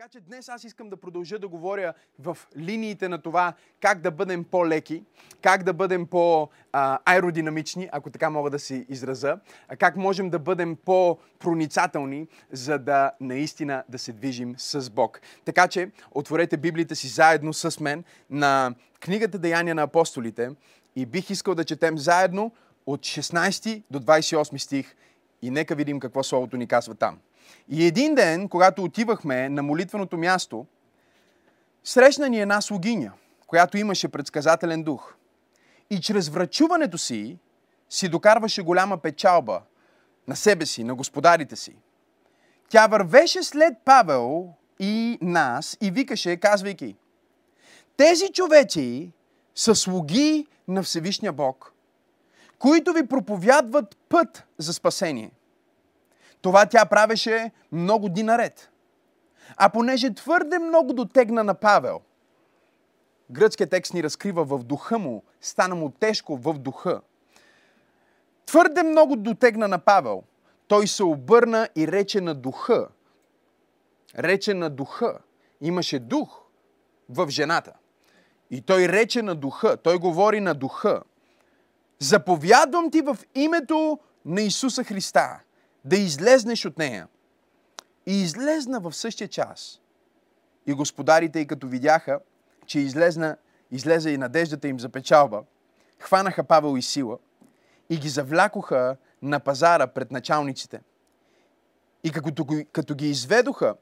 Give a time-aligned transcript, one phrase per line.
[0.00, 4.10] Така че днес аз искам да продължа да говоря в линиите на това как да
[4.10, 5.04] бъдем по-леки,
[5.42, 9.38] как да бъдем по-аеродинамични, ако така мога да си израза,
[9.78, 15.20] как можем да бъдем по-проницателни, за да наистина да се движим с Бог.
[15.44, 20.50] Така че отворете Библията си заедно с мен на книгата Деяния на апостолите
[20.96, 22.52] и бих искал да четем заедно
[22.86, 24.96] от 16 до 28 стих
[25.42, 27.18] и нека видим какво Словото ни казва там.
[27.68, 30.66] И един ден, когато отивахме на молитвеното място,
[31.84, 33.12] срещна ни една слугиня,
[33.46, 35.14] която имаше предсказателен дух.
[35.90, 37.38] И чрез врачуването си
[37.90, 39.60] си докарваше голяма печалба
[40.28, 41.76] на себе си, на господарите си.
[42.68, 46.96] Тя вървеше след Павел и нас и викаше, казвайки,
[47.96, 49.12] тези човеци
[49.54, 51.72] са слуги на Всевишния Бог,
[52.58, 55.30] които ви проповядват път за спасение.
[56.42, 58.70] Това тя правеше много дни наред.
[59.56, 62.00] А понеже твърде много дотегна на Павел,
[63.30, 67.00] гръцкият текст ни разкрива в духа му, стана му тежко в духа.
[68.46, 70.22] Твърде много дотегна на Павел.
[70.68, 72.88] Той се обърна и рече на духа.
[74.18, 75.18] Рече на духа.
[75.60, 76.42] Имаше дух
[77.08, 77.72] в жената.
[78.50, 79.76] И той рече на духа.
[79.76, 81.02] Той говори на духа.
[81.98, 85.40] Заповядвам ти в името на Исуса Христа
[85.84, 87.08] да излезнеш от нея.
[88.06, 89.80] И излезна в същия час.
[90.66, 92.20] И господарите, и като видяха,
[92.66, 93.36] че излезна,
[93.70, 95.42] излезе и надеждата им за печалба,
[95.98, 97.18] хванаха Павел и Сила
[97.90, 100.80] и ги завлякоха на пазара пред началниците.
[102.04, 103.74] И като, като ги изведоха,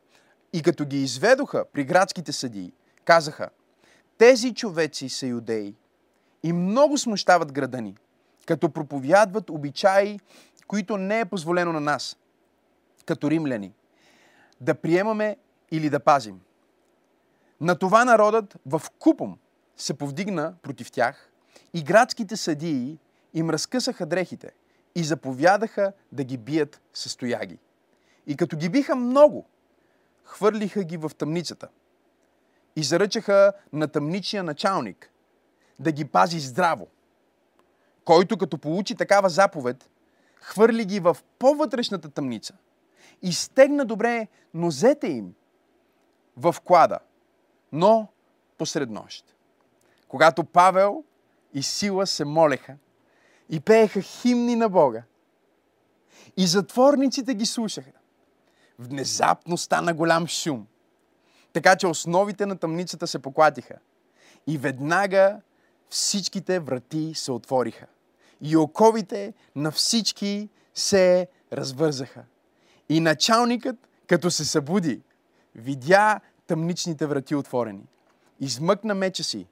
[0.53, 2.73] и като ги изведоха при градските съдии,
[3.05, 3.49] казаха,
[4.19, 5.75] тези човеци са юдеи
[6.43, 7.97] и много смущават града ни,
[8.47, 10.21] като проповядват обичаи
[10.69, 12.17] които не е позволено на нас,
[13.07, 13.75] като римляни,
[14.61, 15.37] да приемаме
[15.71, 16.41] или да пазим.
[17.61, 19.39] На това народът в купом
[19.77, 21.31] се повдигна против тях
[21.75, 22.99] и градските съдии
[23.35, 24.53] им разкъсаха дрехите
[24.95, 27.59] и заповядаха да ги бият с стояги.
[28.27, 29.47] И като ги биха много,
[30.25, 31.69] хвърлиха ги в тъмницата
[32.77, 35.11] и заръчаха на тъмничния началник
[35.79, 36.89] да ги пази здраво,
[38.05, 39.91] който като получи такава заповед,
[40.41, 42.55] хвърли ги в по-вътрешната тъмница
[43.23, 45.35] и стегна добре нозете им
[46.37, 46.99] в клада,
[47.73, 48.09] но
[48.59, 49.37] посред нощ.
[50.09, 51.05] Когато Павел
[51.55, 52.77] и Сила се молеха
[53.51, 55.03] и пееха химни на Бога,
[56.37, 57.91] и затворниците ги слушаха,
[58.79, 60.67] внезапно стана голям шум,
[61.53, 63.75] така че основите на тъмницата се поклатиха
[64.47, 65.41] и веднага
[65.91, 67.87] всичките врати се отвориха
[68.41, 72.25] и оковите на всички се развързаха.
[72.89, 73.77] И началникът,
[74.07, 75.03] като се събуди,
[75.55, 77.87] видя тъмничните врати отворени.
[78.41, 79.47] Измъкна меча си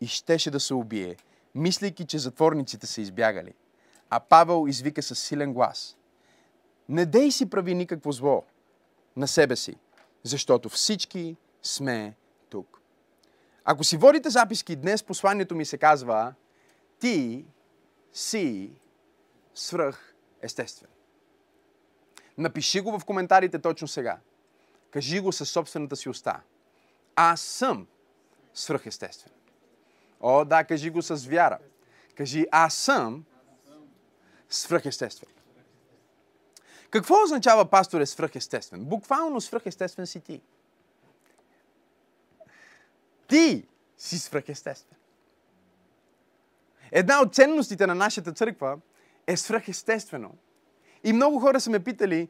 [0.00, 1.16] и щеше да се убие,
[1.54, 3.52] мислейки, че затворниците са избягали.
[4.10, 5.96] А Павел извика със силен глас.
[6.88, 8.44] Не дей си прави никакво зло
[9.16, 9.76] на себе си,
[10.22, 12.14] защото всички сме
[12.50, 12.80] тук.
[13.64, 16.34] Ако си водите записки, днес посланието ми се казва
[16.98, 17.44] Ти
[18.16, 18.70] си
[19.54, 20.90] свръх естествен.
[22.38, 24.18] Напиши го в коментарите точно сега.
[24.90, 26.40] Кажи го със собствената си уста.
[27.16, 27.86] Аз съм
[28.54, 29.32] свръхестествен.
[30.20, 31.58] О, да, кажи го с вяра.
[32.14, 33.24] Кажи, аз съм
[34.50, 35.30] свръхестествен.
[36.90, 38.84] Какво означава пастор е свръхестествен?
[38.84, 40.42] Буквално свръхестествен си ти.
[43.28, 44.98] Ти си свръхестествен.
[46.92, 48.78] Една от ценностите на нашата църква
[49.26, 50.30] е свръхестествено.
[51.04, 52.28] И много хора са ме питали,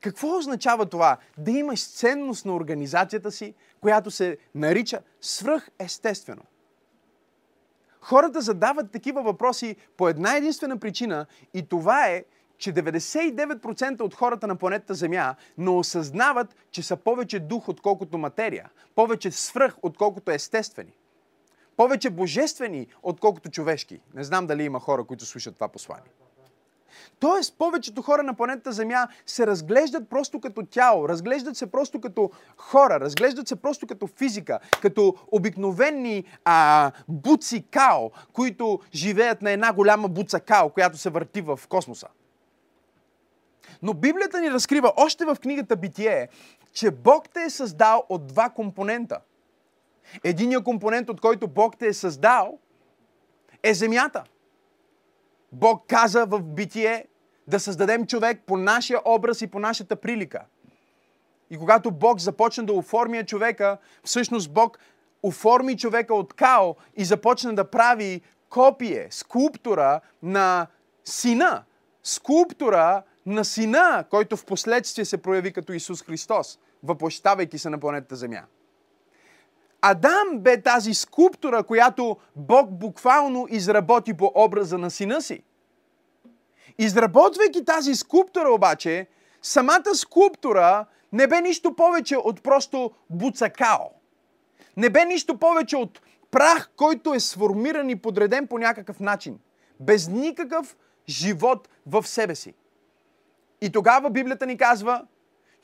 [0.00, 1.16] какво означава това?
[1.38, 6.42] Да имаш ценност на организацията си, която се нарича свръхестествено.
[8.00, 12.24] Хората задават такива въпроси по една единствена причина и това е,
[12.58, 18.70] че 99% от хората на планетата Земя не осъзнават, че са повече дух, отколкото материя,
[18.94, 20.92] повече свръх, отколкото естествени
[21.76, 24.00] повече божествени, отколкото човешки.
[24.14, 26.10] Не знам дали има хора, които слушат това послание.
[27.20, 32.30] Тоест, повечето хора на планетата Земя се разглеждат просто като тяло, разглеждат се просто като
[32.56, 39.72] хора, разглеждат се просто като физика, като обикновени а, буци као, които живеят на една
[39.72, 42.06] голяма буца као, която се върти в космоса.
[43.82, 46.28] Но Библията ни разкрива още в книгата Битие,
[46.72, 49.18] че Бог те е създал от два компонента–
[50.24, 52.58] Единият компонент, от който Бог те е създал,
[53.62, 54.24] е земята.
[55.52, 57.06] Бог каза в битие
[57.46, 60.44] да създадем човек по нашия образ и по нашата прилика.
[61.50, 64.78] И когато Бог започна да оформя човека, всъщност Бог
[65.22, 68.20] оформи човека от као и започна да прави
[68.50, 70.66] копие, скулптура на
[71.04, 71.64] сина.
[72.02, 78.16] Скулптура на сина, който в последствие се прояви като Исус Христос, въплощавайки се на планетата
[78.16, 78.42] Земя.
[79.86, 85.42] Адам бе тази скулптура, която Бог буквално изработи по образа на сина си.
[86.78, 89.06] Изработвайки тази скулптура обаче,
[89.42, 93.84] самата скулптура не бе нищо повече от просто буцакао.
[94.76, 99.38] Не бе нищо повече от прах, който е сформиран и подреден по някакъв начин.
[99.80, 100.76] Без никакъв
[101.08, 102.54] живот в себе си.
[103.60, 105.06] И тогава Библията ни казва,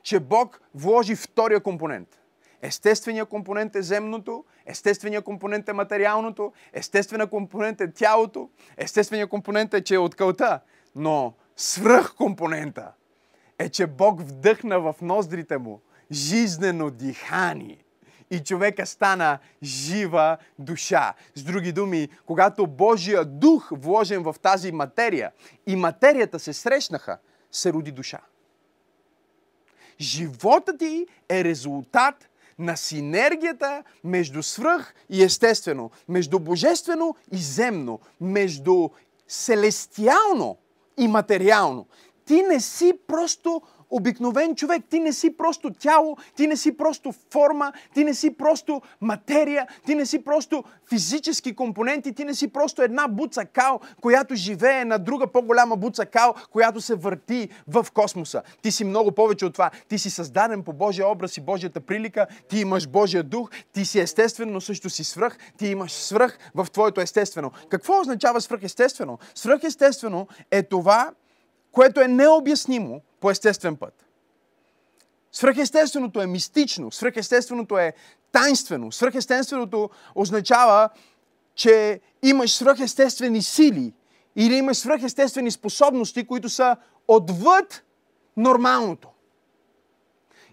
[0.03, 2.20] че Бог вложи втория компонент.
[2.63, 9.85] Естественият компонент е земното, естественият компонент е материалното, естественият компонент е тялото, естественият компонент е,
[9.85, 10.61] че е от кълта.
[10.95, 12.93] Но свръхкомпонента
[13.59, 15.81] е, че Бог вдъхна в ноздрите му
[16.13, 17.85] жизнено дихание
[18.31, 21.15] и човека стана жива душа.
[21.35, 25.33] С други думи, когато Божия дух вложен в тази материя
[25.67, 27.19] и материята се срещнаха,
[27.53, 28.21] се роди душа.
[30.01, 32.30] Животът ти е резултат
[32.61, 38.89] на синергията между свръх и естествено, между божествено и земно, между
[39.29, 40.57] селестиално
[40.99, 41.87] и материално.
[42.25, 44.83] Ти не си просто обикновен човек.
[44.91, 49.67] Ти не си просто тяло, ти не си просто форма, ти не си просто материя,
[49.87, 54.85] ти не си просто физически компоненти, ти не си просто една буца кал, която живее
[54.85, 58.43] на друга по-голяма буца кал, която се върти в космоса.
[58.63, 59.71] Ти си много повече от това.
[59.89, 64.01] Ти си създаден по Божия образ и Божията прилика, ти имаш Божия дух, ти си
[64.01, 67.51] естествен, но също си свръх, ти имаш свръх в твоето естествено.
[67.69, 69.19] Какво означава свръхестествено?
[69.35, 71.11] Свръхестествено е това,
[71.73, 74.07] което е необяснимо по естествен път.
[75.33, 77.93] Свръхестественото е мистично, свръхестественото е
[78.33, 78.93] тайнствено.
[78.93, 80.89] Свръхестественото означава,
[81.55, 83.95] че имаш свръхестествени сили
[84.37, 86.77] или имаш свръхестествени способности, които са
[87.09, 87.85] отвъд
[88.37, 89.09] нормалното.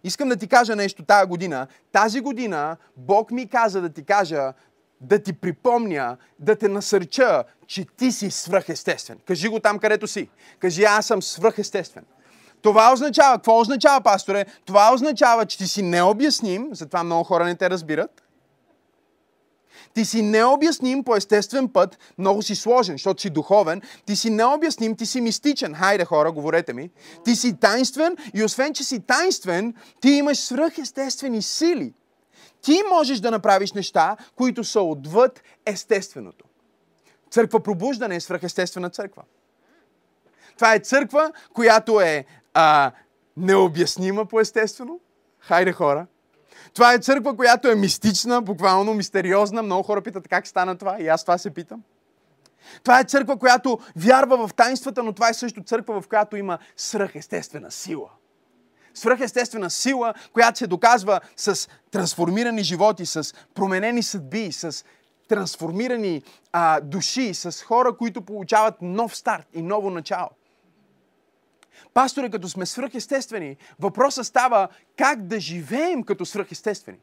[0.03, 1.67] Искам да ти кажа нещо тая година.
[1.91, 4.53] Тази година Бог ми каза да ти кажа,
[5.01, 9.19] да ти припомня, да те насърча, че ти си свръхестествен.
[9.25, 10.29] Кажи го там, където си.
[10.59, 12.05] Кажи, аз съм свръхестествен.
[12.62, 14.45] Това означава, какво означава, пасторе?
[14.65, 18.24] Това означава, че ти си необясним, затова много хора не те разбират.
[19.94, 23.81] Ти си необясним по естествен път, много си сложен, защото си духовен.
[24.06, 25.74] Ти си необясним, ти си мистичен.
[25.74, 26.89] Хайде хора, говорете ми.
[27.25, 31.94] Ти си тайнствен и освен, че си тайнствен, ти имаш свръхестествени сили.
[32.62, 36.45] Ти можеш да направиш неща, които са отвъд естественото.
[37.31, 39.24] Църква пробуждане е свръхестествена църква.
[40.56, 42.25] Това е църква, която е
[42.59, 42.92] а,
[43.38, 45.00] необяснима по-естествено.
[45.39, 46.07] Хайде хора.
[46.74, 49.63] Това е църква, която е мистична, буквално мистериозна.
[49.63, 51.83] Много хора питат как стана това и аз това се питам.
[52.83, 56.57] Това е църква, която вярва в тайнствата, но това е също църква, в която има
[56.77, 58.09] свръхестествена сила.
[58.94, 64.86] Свръхестествена сила, която се доказва с трансформирани животи, с променени съдби, с
[65.27, 70.30] трансформирани а, души, с хора, които получават нов старт и ново начало.
[71.94, 76.97] Пасторе, като сме свръхестествени, въпросът става как да живеем като свръхестествени.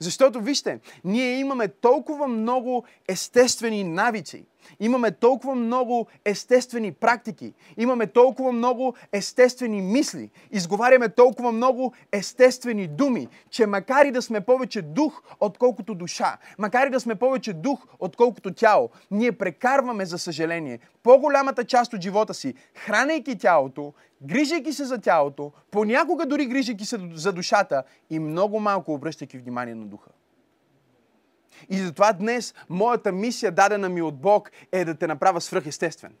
[0.00, 4.46] Защото, вижте, ние имаме толкова много естествени навици,
[4.80, 13.28] имаме толкова много естествени практики, имаме толкова много естествени мисли, изговаряме толкова много естествени думи,
[13.50, 17.86] че макар и да сме повече дух, отколкото душа, макар и да сме повече дух,
[17.98, 23.92] отколкото тяло, ние прекарваме, за съжаление, по-голямата част от живота си, хранейки тялото,
[24.22, 29.74] грижайки се за тялото, понякога дори грижайки се за душата и много малко обръщайки внимание
[29.74, 30.10] на духа.
[31.68, 36.12] И затова днес моята мисия, дадена ми от Бог, е да те направя свръхестествен.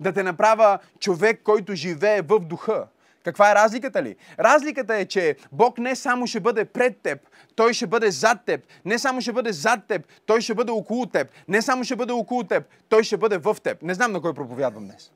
[0.00, 2.86] Да те направя човек, който живее в духа.
[3.24, 4.16] Каква е разликата ли?
[4.38, 7.18] Разликата е, че Бог не само ще бъде пред теб,
[7.56, 8.60] Той ще бъде зад теб.
[8.84, 11.28] Не само ще бъде зад теб, Той ще бъде около теб.
[11.48, 13.82] Не само ще бъде около теб, Той ще бъде в теб.
[13.82, 15.12] Не знам на кой проповядвам днес.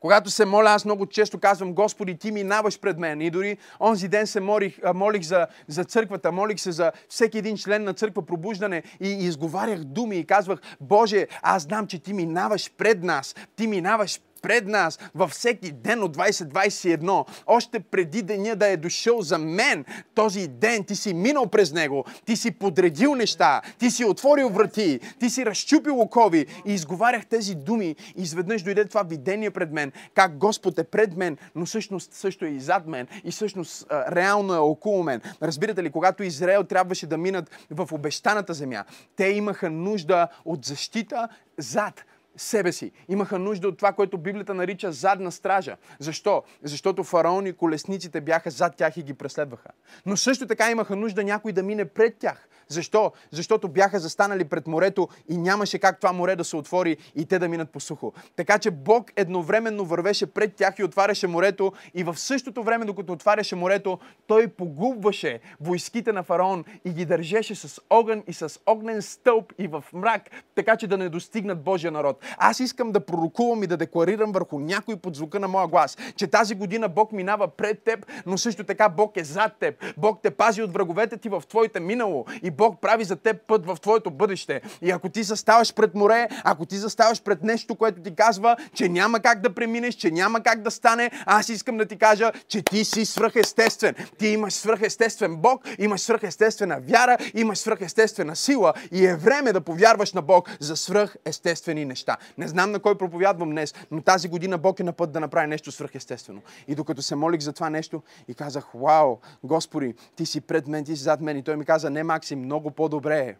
[0.00, 3.20] Когато се моля, аз много често казвам, Господи, ти минаваш пред мен.
[3.20, 7.56] И дори онзи ден се молих, молих за, за църквата, молих се за всеки един
[7.56, 12.12] член на църква пробуждане и, и изговарях думи и казвах, Боже, аз знам, че ти
[12.12, 13.34] минаваш пред нас.
[13.56, 19.22] Ти минаваш пред нас във всеки ден от 2021, още преди деня да е дошъл
[19.22, 24.04] за мен, този ден ти си минал през него, ти си подредил неща, ти си
[24.04, 29.50] отворил врати, ти си разчупил окови и изговарях тези думи и изведнъж дойде това видение
[29.50, 33.30] пред мен, как Господ е пред мен, но всъщност също е и зад мен и
[33.30, 35.20] всъщност реално е около мен.
[35.42, 38.84] Разбирате ли, когато Израел трябваше да минат в обещаната земя,
[39.16, 41.28] те имаха нужда от защита
[41.58, 42.04] зад
[42.40, 42.92] себе си.
[43.08, 45.76] Имаха нужда от това, което Библията нарича задна стража.
[45.98, 46.42] Защо?
[46.62, 49.68] Защото фараон и колесниците бяха зад тях и ги преследваха.
[50.06, 52.48] Но също така имаха нужда някой да мине пред тях.
[52.68, 53.12] Защо?
[53.30, 57.38] Защото бяха застанали пред морето и нямаше как това море да се отвори и те
[57.38, 58.12] да минат по сухо.
[58.36, 63.12] Така че Бог едновременно вървеше пред тях и отваряше морето и в същото време, докато
[63.12, 69.02] отваряше морето, той погубваше войските на фараон и ги държеше с огън и с огнен
[69.02, 70.22] стълб и в мрак,
[70.54, 72.24] така че да не достигнат Божия народ.
[72.36, 76.26] Аз искам да пророкувам и да декларирам върху някой под звука на моя глас, че
[76.26, 79.74] тази година Бог минава пред теб, но също така Бог е зад теб.
[79.96, 83.66] Бог те пази от враговете ти в твоите минало и Бог прави за теб път
[83.66, 84.60] в твоето бъдеще.
[84.82, 88.88] И ако ти заставаш пред море, ако ти заставаш пред нещо, което ти казва, че
[88.88, 92.62] няма как да преминеш, че няма как да стане, аз искам да ти кажа, че
[92.62, 93.94] ти си свръхестествен.
[94.18, 100.12] Ти имаш свръхестествен Бог, имаш свръхестествена вяра, имаш свръхестествена сила и е време да повярваш
[100.12, 102.16] на Бог за свръхестествени неща.
[102.38, 105.46] Не знам на кой проповядвам днес, но тази година Бог е на път да направи
[105.46, 106.42] нещо свръхестествено.
[106.68, 110.84] И докато се молих за това нещо и казах, вау, Господи, ти си пред мен,
[110.84, 111.36] ти си зад мен.
[111.36, 113.36] И той ми каза, не, Максим, много по-добре е.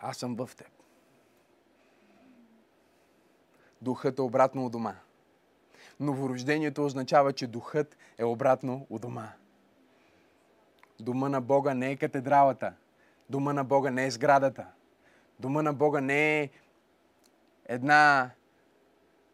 [0.00, 0.68] Аз съм в теб.
[3.82, 4.94] Духът е обратно у дома.
[6.00, 9.32] Новорождението означава, че духът е обратно у дома.
[11.00, 12.72] Дома на Бога не е катедралата.
[13.30, 14.66] Дома на Бога не е сградата.
[15.40, 16.50] Дома на Бога не е
[17.68, 18.30] една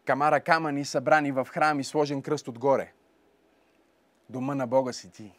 [0.05, 2.93] камара камъни събрани в храм и сложен кръст отгоре.
[4.29, 5.31] Дома на Бога си ти.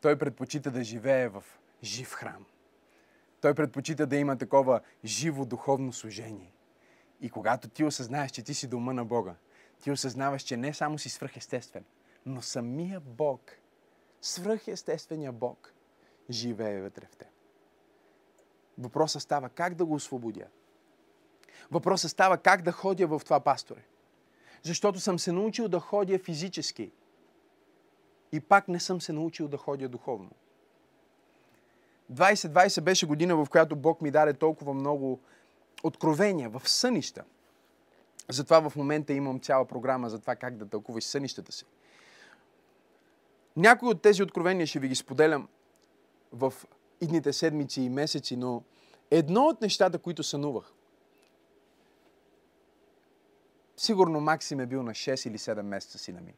[0.00, 1.44] Той предпочита да живее в
[1.82, 2.46] жив храм.
[3.40, 6.52] Той предпочита да има такова живо духовно служение.
[7.20, 9.34] И когато ти осъзнаеш, че ти си дома на Бога,
[9.80, 11.84] ти осъзнаваш, че не само си свръхестествен,
[12.26, 13.50] но самия Бог,
[14.22, 15.74] свръхестествения Бог,
[16.30, 17.28] живее вътре в теб.
[18.78, 20.46] Въпросът става как да го освободя.
[21.70, 23.82] Въпросът става как да ходя в това пасторе.
[24.62, 26.90] Защото съм се научил да ходя физически.
[28.32, 30.30] И пак не съм се научил да ходя духовно.
[32.12, 35.20] 2020 беше година, в която Бог ми даде толкова много
[35.82, 37.24] откровения в сънища.
[38.28, 41.64] Затова в момента имам цяла програма за това как да тълкуваш сънищата си.
[43.56, 45.48] Някои от тези откровения ще ви ги споделям
[46.32, 46.54] в
[47.00, 48.62] идните седмици и месеци, но
[49.10, 50.72] едно от нещата, които сънувах,
[53.78, 56.34] Сигурно Максим е бил на 6 или 7 месеца сина ми.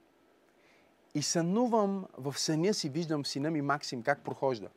[1.14, 4.68] И сънувам в съня си, виждам сина ми Максим как прохожда.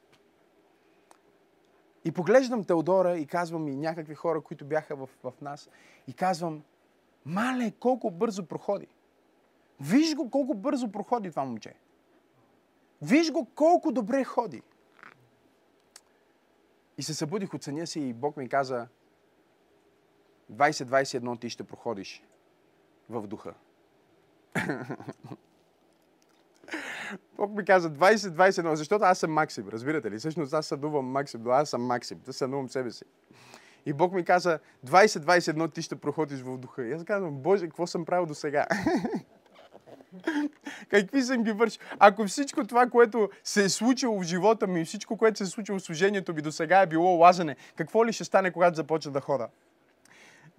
[2.05, 5.70] И поглеждам Теодора и казвам и някакви хора, които бяха в, в нас,
[6.08, 6.63] и казвам,
[7.25, 8.88] мале, колко бързо проходи.
[9.82, 11.75] Виж го колко бързо проходи това момче.
[13.01, 14.62] Виж го колко добре ходи.
[16.98, 18.88] И се събудих от съня си и Бог ми каза,
[20.51, 22.24] 20-21 ти ще проходиш
[23.10, 23.53] в духа.
[27.38, 30.17] Бог ми каза 20-21, защото аз съм Максим, разбирате ли?
[30.17, 33.05] Всъщност аз съдувам Максим, но аз съм Максим, да съдувам себе си.
[33.86, 36.88] И Бог ми каза 20-21 ти ще проходиш в духа.
[36.88, 38.65] И аз казвам, Боже, какво съм правил до сега?
[40.89, 41.81] Какви съм ги вършил?
[42.00, 45.79] Ако всичко това, което се е случило в живота ми, всичко, което се е случило
[45.79, 49.22] в служението ми до сега е било лазане, какво ли ще стане, когато започна да
[49.22, 49.48] хода?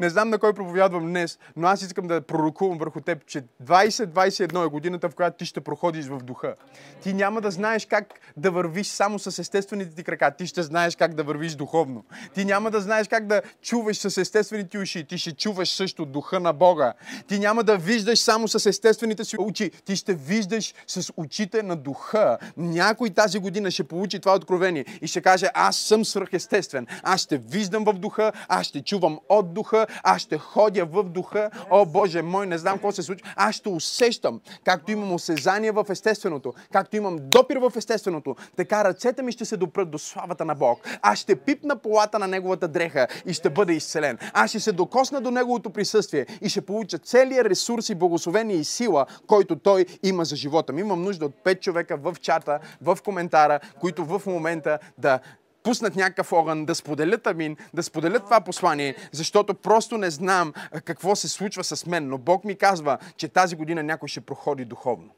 [0.01, 4.67] Не знам на кой проповядвам днес, но аз искам да пророкувам върху теб, че 2021
[4.67, 6.55] е годината, в която ти ще проходиш в духа.
[7.03, 10.31] Ти няма да знаеш как да вървиш само с естествените ти крака.
[10.31, 12.05] Ти ще знаеш как да вървиш духовно.
[12.35, 15.05] Ти няма да знаеш как да чуваш с естествените уши.
[15.05, 16.93] Ти ще чуваш също духа на Бога.
[17.29, 19.71] Ти няма да виждаш само с естествените си очи.
[19.85, 22.39] Ти ще виждаш с очите на духа.
[22.57, 26.87] Някой тази година ще получи това откровение и ще каже, аз съм свръхестествен.
[27.03, 31.51] Аз ще виждам в духа, аз ще чувам от духа, аз ще ходя в духа.
[31.71, 33.29] О, Боже мой, не знам какво се случва.
[33.37, 39.23] Аз ще усещам, както имам осезание в естественото, както имам допир в естественото, така ръцете
[39.23, 40.79] ми ще се допрат до славата на Бог.
[41.03, 44.19] Аз ще пипна полата на Неговата дреха и ще бъда изцелен.
[44.33, 48.65] Аз ще се докосна до Неговото присъствие и ще получа целият ресурс и благословение и
[48.65, 50.81] сила, който Той има за живота ми.
[50.81, 55.21] Имам нужда от пет човека в чата, в коментара, които в момента да
[55.65, 60.53] пуснат някакъв огън, да споделят амин, да споделят това послание, защото просто не знам
[60.85, 62.09] какво се случва с мен.
[62.09, 65.11] Но Бог ми казва, че тази година някой ще проходи духовно.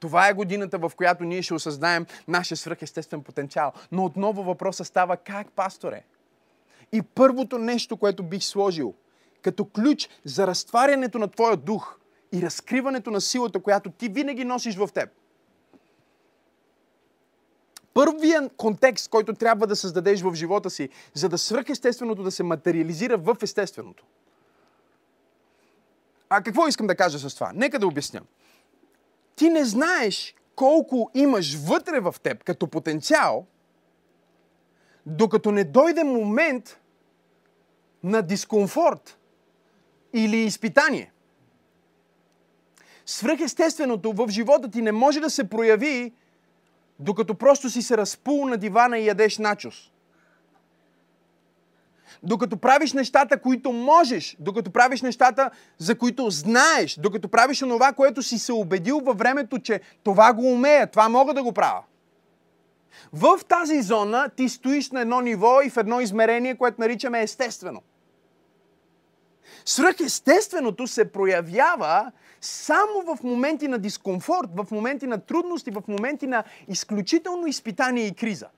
[0.00, 3.72] Това е годината, в която ние ще осъзнаем нашия свръхестествен потенциал.
[3.92, 6.02] Но отново въпросът става как, пасторе?
[6.92, 8.94] И първото нещо, което бих сложил
[9.42, 11.98] като ключ за разтварянето на твоя дух
[12.32, 15.10] и разкриването на силата, която ти винаги носиш в теб.
[18.00, 23.18] Първият контекст, който трябва да създадеш в живота си, за да свръхестественото да се материализира
[23.18, 24.04] в естественото.
[26.28, 27.52] А какво искам да кажа с това?
[27.54, 28.20] Нека да обясня.
[29.36, 33.46] Ти не знаеш колко имаш вътре в теб като потенциал,
[35.06, 36.80] докато не дойде момент
[38.02, 39.18] на дискомфорт
[40.12, 41.12] или изпитание.
[43.06, 46.12] Свръхестественото в живота ти не може да се прояви,
[47.00, 49.92] докато просто си се разпул на дивана и ядеш начос.
[52.22, 58.22] Докато правиш нещата, които можеш, докато правиш нещата, за които знаеш, докато правиш онова, което
[58.22, 61.82] си се убедил във времето, че това го умея, това мога да го правя.
[63.12, 67.82] В тази зона ти стоиш на едно ниво и в едно измерение, което наричаме естествено.
[69.64, 76.44] Свръхестественото се проявява само в моменти на дискомфорт, в моменти на трудности, в моменти на
[76.68, 78.48] изключително изпитание и криза.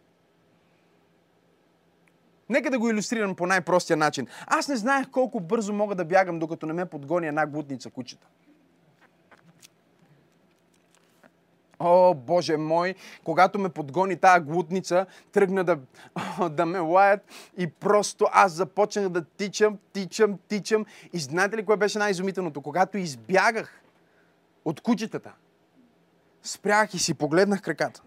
[2.48, 4.26] Нека да го иллюстрирам по най-простия начин.
[4.46, 8.26] Аз не знаех колко бързо мога да бягам, докато не ме подгони една глутница кучета.
[11.84, 15.78] О, Боже мой, когато ме подгони тази глутница, тръгна да,
[16.50, 17.20] да ме лаят
[17.58, 20.86] и просто аз започнах да тичам, тичам, тичам.
[21.12, 22.62] И знаете ли кое беше най-изумителното?
[22.62, 23.82] Когато избягах
[24.64, 25.32] от кучетата,
[26.42, 28.02] спрях и си погледнах краката.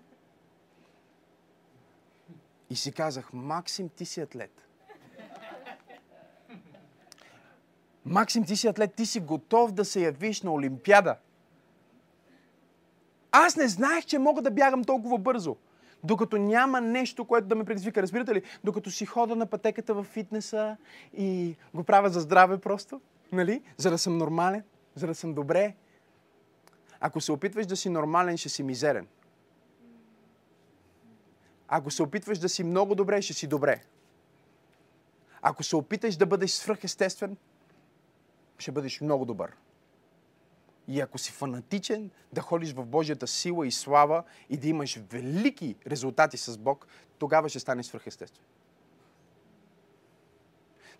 [2.69, 4.67] И си казах, Максим, ти си атлет.
[8.05, 11.15] Максим, ти си атлет, ти си готов да се явиш на Олимпиада.
[13.37, 15.55] Аз не знаех, че мога да бягам толкова бързо.
[16.03, 18.01] Докато няма нещо, което да ме предизвика.
[18.01, 18.43] Разбирате ли?
[18.63, 20.77] Докато си хода на пътеката в фитнеса
[21.13, 23.01] и го правя за здраве просто,
[23.31, 23.61] нали?
[23.77, 24.63] За да съм нормален,
[24.95, 25.75] за да съм добре.
[26.99, 29.07] Ако се опитваш да си нормален, ще си мизерен.
[31.67, 33.81] Ако се опитваш да си много добре, ще си добре.
[35.41, 37.37] Ако се опиташ да бъдеш свръхестествен,
[38.57, 39.51] ще бъдеш много добър.
[40.87, 45.75] И ако си фанатичен да ходиш в Божията сила и слава и да имаш велики
[45.87, 46.87] резултати с Бог,
[47.19, 48.43] тогава ще станеш свръхестествен.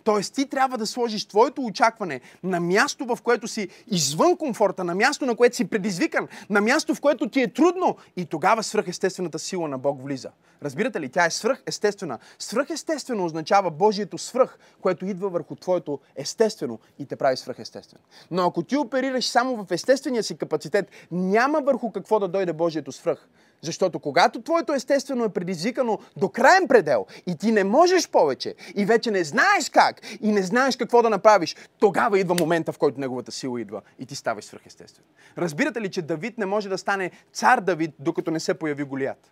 [0.06, 4.96] Тоест ти трябва да сложиш твоето очакване на място, в което си извън комфорта, на
[4.96, 9.39] място, на което си предизвикан, на място, в което ти е трудно и тогава свръхестествената
[9.39, 10.30] сила на Бог влиза.
[10.63, 11.10] Разбирате ли?
[11.10, 12.20] Тя е свръхестествена.
[12.39, 18.04] Свръхестествено означава Божието свръх, което идва върху твоето естествено и те прави свръхестествено.
[18.32, 22.91] Но ако ти оперираш само в естествения си капацитет, няма върху какво да дойде Божието
[22.91, 23.28] свръх.
[23.62, 28.86] Защото когато твоето естествено е предизвикано до крайен предел и ти не можеш повече и
[28.86, 33.00] вече не знаеш как и не знаеш какво да направиш, тогава идва момента, в който
[33.00, 35.06] неговата сила идва и ти ставаш свръхестествен.
[35.38, 39.32] Разбирате ли, че Давид не може да стане цар Давид, докато не се появи Голият?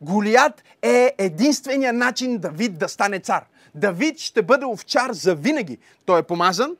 [0.00, 3.44] Голият е единствения начин Давид да стане цар.
[3.74, 5.78] Давид ще бъде овчар за винаги.
[6.06, 6.76] Той е помазан,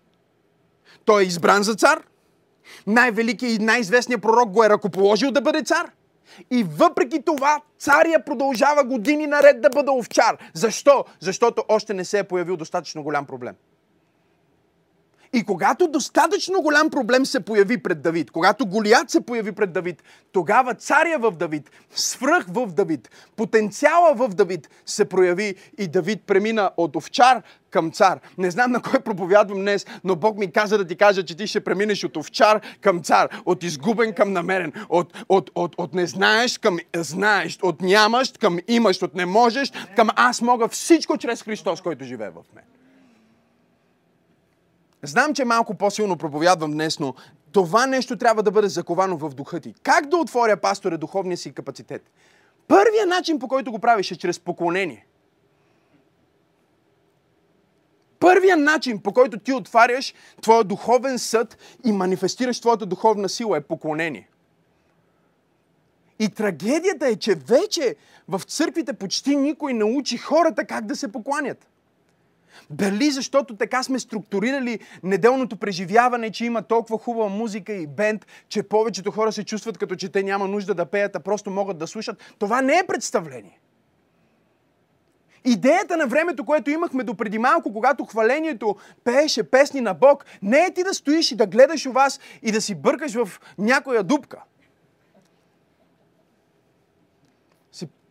[1.04, 2.02] той е избран за цар–
[2.86, 5.90] най-великият и най-известният пророк го е ръкоположил да бъде цар.
[6.50, 10.36] И въпреки това, царя продължава години наред да бъде овчар.
[10.54, 11.04] Защо?
[11.20, 13.54] Защото още не се е появил достатъчно голям проблем.
[15.34, 20.02] И когато достатъчно голям проблем се появи пред Давид, когато Голият се появи пред Давид,
[20.32, 26.70] тогава царя в Давид, свръх в Давид, потенциала в Давид се прояви и Давид премина
[26.76, 28.20] от овчар към цар.
[28.38, 31.46] Не знам на кой проповядвам днес, но Бог ми каза да ти кажа, че ти
[31.46, 36.06] ще преминеш от овчар към цар, от изгубен към намерен, от, от, от, от не
[36.06, 41.42] знаеш към знаеш, от нямаш към имаш, от не можеш към аз мога всичко чрез
[41.42, 42.64] Христос, който живее в мен.
[45.04, 47.14] Знам, че малко по-силно проповядвам днес, но
[47.52, 49.74] това нещо трябва да бъде заковано в духа ти.
[49.82, 52.10] Как да отворя, пасторе, духовния си капацитет?
[52.68, 55.06] Първият начин, по който го правиш, е чрез поклонение.
[58.20, 63.60] Първият начин, по който ти отваряш твоя духовен съд и манифестираш твоята духовна сила е
[63.60, 64.28] поклонение.
[66.18, 67.96] И трагедията е, че вече
[68.28, 71.68] в църквите почти никой не учи хората как да се покланят.
[72.70, 78.62] Дали защото така сме структурирали неделното преживяване, че има толкова хубава музика и бенд, че
[78.62, 81.86] повечето хора се чувстват като че те няма нужда да пеят, а просто могат да
[81.86, 82.34] слушат.
[82.38, 83.60] Това не е представление.
[85.44, 90.58] Идеята на времето, което имахме до преди малко, когато хвалението пееше песни на Бог, не
[90.58, 94.02] е ти да стоиш и да гледаш у вас и да си бъркаш в някоя
[94.02, 94.42] дупка.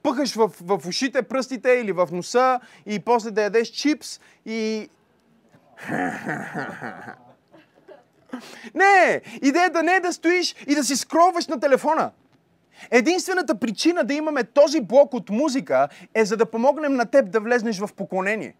[0.03, 4.89] Пъхаш в, в ушите пръстите или в носа и после да ядеш чипс и...
[8.75, 9.21] Не!
[9.41, 12.11] Идеята не е да стоиш и да си скроваш на телефона.
[12.91, 17.39] Единствената причина да имаме този блок от музика е за да помогнем на теб да
[17.39, 18.55] влезнеш в поклонение.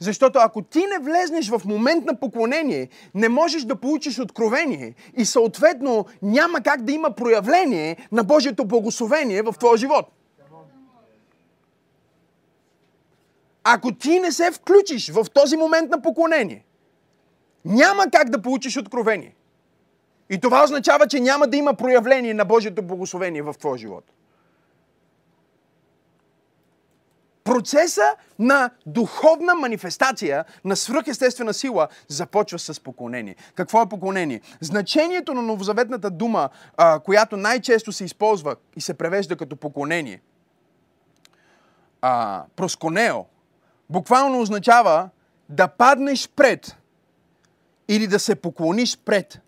[0.00, 5.24] Защото ако ти не влезнеш в момент на поклонение, не можеш да получиш откровение и
[5.24, 10.17] съответно няма как да има проявление на Божието благословение в твоя живот.
[13.70, 16.64] Ако ти не се включиш в този момент на поклонение,
[17.64, 19.34] няма как да получиш откровение.
[20.30, 24.04] И това означава, че няма да има проявление на Божието благословение в твоя живот.
[27.44, 33.36] Процеса на духовна манифестация на свръхестествена сила започва с поклонение.
[33.54, 34.40] Какво е поклонение?
[34.60, 36.48] Значението на новозаветната дума,
[37.04, 40.20] която най-често се използва и се превежда като поклонение,
[42.56, 43.24] просконео,
[43.90, 45.10] буквално означава
[45.48, 46.76] да паднеш пред
[47.88, 49.40] или да се поклониш пред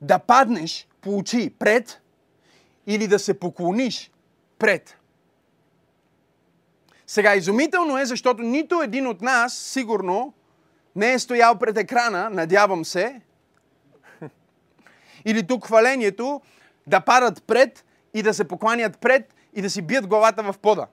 [0.00, 2.00] да паднеш по очи пред
[2.86, 4.10] или да се поклониш
[4.58, 4.98] пред.
[7.06, 10.32] Сега, изумително е, защото нито един от нас, сигурно,
[10.96, 13.20] не е стоял пред екрана, надявам се,
[15.24, 16.40] или тук хвалението,
[16.86, 20.86] да падат пред и да се покланят пред и да си бият главата в пода.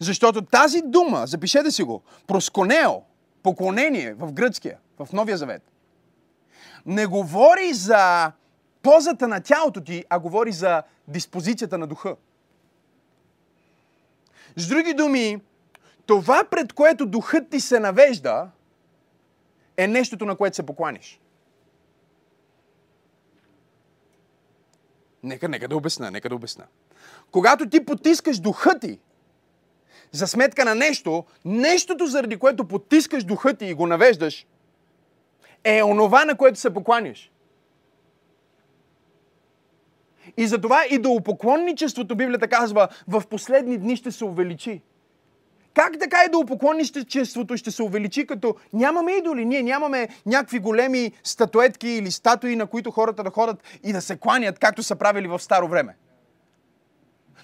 [0.00, 2.92] Защото тази дума, запишете си го, просконео,
[3.42, 5.62] поклонение в гръцкия, в Новия Завет,
[6.86, 8.32] не говори за
[8.82, 12.16] позата на тялото ти, а говори за диспозицията на духа.
[14.56, 15.40] С други думи,
[16.06, 18.50] това, пред което духът ти се навежда,
[19.76, 21.20] е нещото, на което се покланиш.
[25.22, 26.66] Нека, нека да обясна, нека да обясна.
[27.30, 28.98] Когато ти потискаш духа ти
[30.12, 34.46] за сметка на нещо, нещото, заради което потискаш духа ти и го навеждаш,
[35.64, 37.30] е онова, на което се покланяш.
[40.36, 44.82] И затова идолопоклонничеството, Библията казва, в последни дни ще се увеличи.
[45.74, 49.44] Как така идолопоклонничеството ще се увеличи, като нямаме идоли?
[49.44, 54.16] Ние нямаме някакви големи статуетки или статуи, на които хората да ходят и да се
[54.16, 55.96] кланят, както са правили в старо време.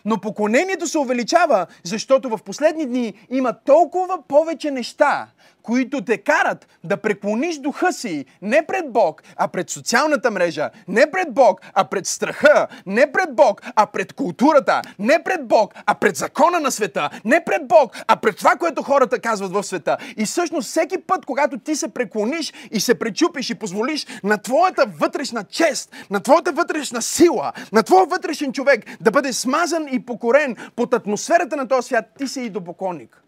[0.05, 5.27] Но поклонението се увеличава, защото в последни дни има толкова повече неща,
[5.67, 11.11] които те карат да преклониш духа си не пред Бог, а пред социалната мрежа, не
[11.11, 15.95] пред Бог, а пред страха, не пред Бог, а пред културата, не пред Бог, а
[15.95, 19.97] пред закона на света, не пред Бог, а пред това, което хората казват в света.
[20.17, 24.87] И всъщност всеки път, когато ти се преклониш и се пречупиш и позволиш на твоята
[25.01, 30.57] вътрешна чест, на твоята вътрешна сила, на твоя вътрешен човек да бъде смазан и покорен
[30.77, 33.23] под атмосферата на този свят, ти си и допоконник.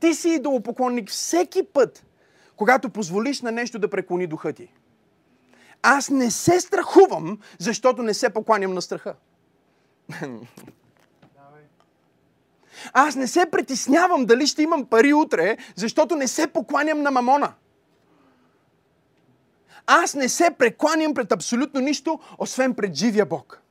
[0.00, 2.06] Ти си идолопоклонник всеки път,
[2.56, 4.72] когато позволиш на нещо да преклони духа ти.
[5.82, 9.14] Аз не се страхувам, защото не се покланям на страха.
[12.92, 17.52] Аз не се притеснявам дали ще имам пари утре, защото не се покланям на мамона.
[19.86, 23.62] Аз не се прекланям пред абсолютно нищо, освен пред живия Бог.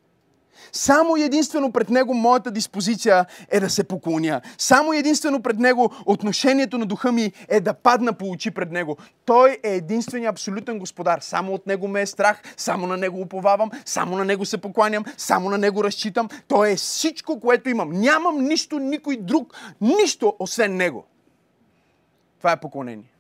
[0.72, 4.42] Само единствено пред Него моята диспозиция е да се поклоня.
[4.58, 8.98] Само единствено пред Него отношението на духа ми е да падна по очи пред Него.
[9.26, 11.20] Той е единственият абсолютен господар.
[11.22, 15.06] Само от Него ме е страх, само на Него уповавам, само на Него се покланям,
[15.18, 16.30] само на Него разчитам.
[16.48, 17.92] Той е всичко, което имам.
[17.92, 21.06] Нямам нищо, никой друг, нищо освен Него.
[22.38, 23.12] Това е поклонение.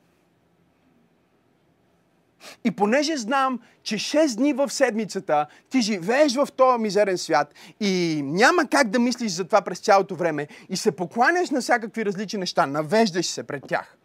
[2.63, 8.21] И понеже знам, че 6 дни в седмицата ти живееш в този мизерен свят и
[8.23, 12.39] няма как да мислиш за това през цялото време и се покланяш на всякакви различни
[12.39, 13.97] неща, навеждаш се пред тях.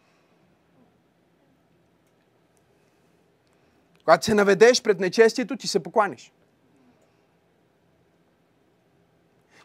[4.05, 6.31] Когато се наведеш пред нечестието, ти се покланиш.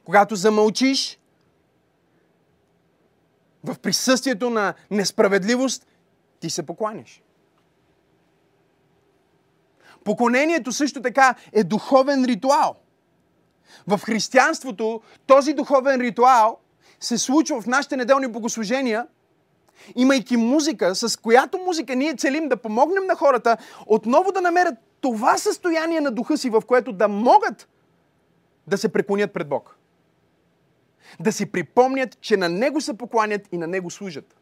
[0.05, 1.19] Когато замълчиш
[3.65, 5.87] в присъствието на несправедливост,
[6.41, 7.23] ти се покланиш.
[10.11, 12.77] Поклонението също така е духовен ритуал.
[13.87, 16.59] В християнството този духовен ритуал
[17.01, 19.07] се случва в нашите неделни богослужения,
[19.97, 25.39] имайки музика, с която музика ние целим да помогнем на хората отново да намерят това
[25.39, 27.69] състояние на духа си, в което да могат
[28.67, 29.77] да се преклонят пред Бог.
[31.21, 34.37] Да си припомнят, че на Него се покланят и на Него служат.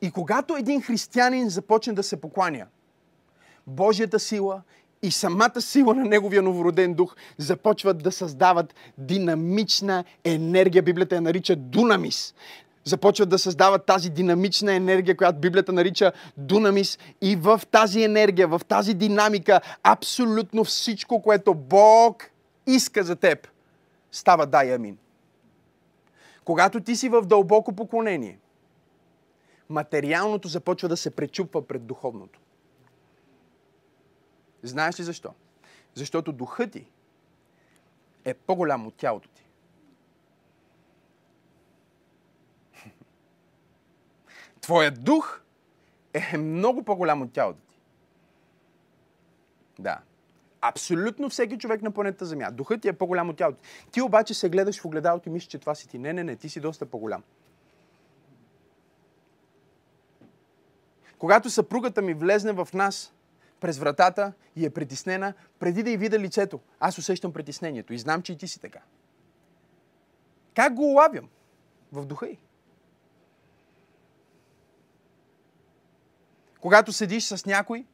[0.00, 2.66] И когато един християнин започне да се покланя,
[3.68, 4.62] Божията сила
[5.02, 10.82] и самата сила на Неговия новороден дух започват да създават динамична енергия.
[10.82, 12.34] Библията я нарича дунамис.
[12.84, 16.98] Започват да създават тази динамична енергия, която Библията нарича дунамис.
[17.20, 22.30] И в тази енергия, в тази динамика, абсолютно всичко, което Бог
[22.66, 23.48] иска за теб,
[24.12, 24.98] става дай амин.
[26.44, 28.38] Когато ти си в дълбоко поклонение,
[29.68, 32.40] материалното започва да се пречупва пред духовното.
[34.62, 35.34] Знаеш ли защо?
[35.94, 36.86] Защото духът ти
[38.24, 39.48] е по-голям от тялото ти.
[44.60, 45.40] Твоят дух
[46.12, 47.80] е много по-голям от тялото ти.
[49.78, 50.00] Да.
[50.60, 52.50] Абсолютно всеки човек на планета Земя.
[52.50, 53.58] Духът ти е по-голям от тялото.
[53.90, 55.98] Ти обаче се гледаш в огледалото и мислиш, че това си ти.
[55.98, 57.22] Не, не, не, ти си доста по-голям.
[61.18, 63.12] Когато съпругата ми влезне в нас
[63.60, 68.22] през вратата и е притеснена, преди да й видя лицето, аз усещам притеснението и знам,
[68.22, 68.80] че и ти си така.
[70.54, 71.28] Как го улавям?
[71.92, 72.38] В духа й.
[76.60, 77.86] Когато седиш с някой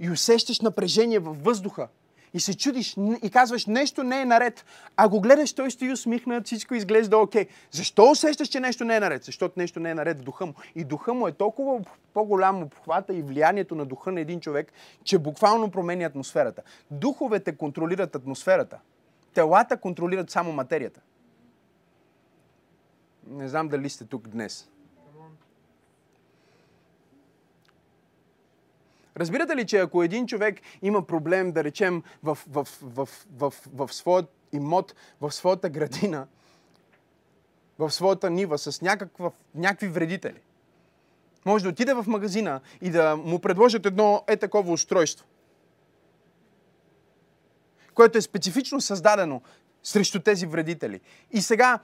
[0.00, 1.88] и усещаш напрежение във въздуха
[2.34, 4.64] и се чудиш и казваш нещо не е наред,
[4.96, 7.46] а го гледаш, той стои усмихнат, всичко изглежда окей.
[7.70, 9.24] Защо усещаш, че нещо не е наред?
[9.24, 10.54] Защото нещо не е наред в духа му.
[10.74, 11.80] И духа му е толкова
[12.14, 14.72] по-голям обхвата и влиянието на духа на един човек,
[15.04, 16.62] че буквално променя атмосферата.
[16.90, 18.78] Духовете контролират атмосферата.
[19.34, 21.00] Телата контролират само материята.
[23.26, 24.68] Не знам дали сте тук днес.
[29.16, 33.08] Разбирате ли, че ако един човек има проблем, да речем, в, в, в,
[33.74, 36.26] в, своят имот, в своята градина,
[37.78, 40.40] в своята нива с някаква, някакви вредители,
[41.44, 45.26] може да отиде в магазина и да му предложат едно е такова устройство,
[47.94, 49.42] което е специфично създадено
[49.82, 51.00] срещу тези вредители.
[51.30, 51.78] И сега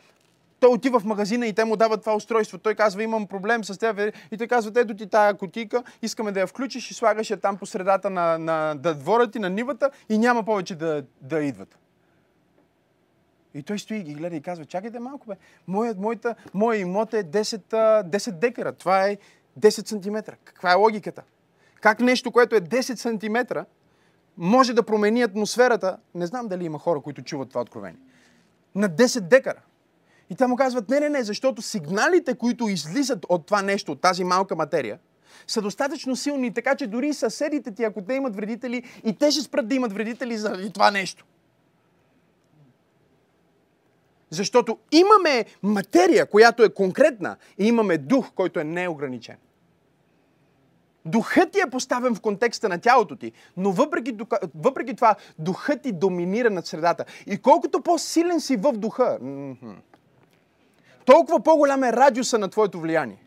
[0.61, 2.59] той отива в магазина и те му дават това устройство.
[2.59, 4.14] Той казва, имам проблем с теб.
[4.31, 7.57] И той казва, ето ти тая котика, искаме да я включиш и слагаш я там
[7.57, 11.79] по средата на, на, на двора ти, на нивата и няма повече да, да идват.
[13.55, 15.35] И той стои и ги гледа и казва, чакайте малко бе,
[15.66, 19.18] моят, моята, моя имот е 10, 10 декара, това е
[19.61, 20.33] 10 см.
[20.44, 21.23] Каква е логиката?
[21.81, 23.59] Как нещо, което е 10 см,
[24.37, 25.99] може да промени атмосферата?
[26.14, 28.01] Не знам дали има хора, които чуват това откровение.
[28.75, 29.61] На 10 декара.
[30.31, 34.01] И те му казват, не, не, не, защото сигналите, които излизат от това нещо, от
[34.01, 34.99] тази малка материя,
[35.47, 39.43] са достатъчно силни, така че дори съседите ти, ако те имат вредители, и те ще
[39.43, 41.25] спрат да имат вредители заради това нещо.
[44.31, 49.37] Защото имаме материя, която е конкретна, и имаме дух, който е неограничен.
[51.05, 54.16] Духът ти е поставен в контекста на тялото ти, но въпреки,
[54.55, 57.05] въпреки това, духът ти доминира над средата.
[57.27, 59.19] И колкото по-силен си в духа,
[61.05, 63.19] толкова по-голям е радиуса на твоето влияние.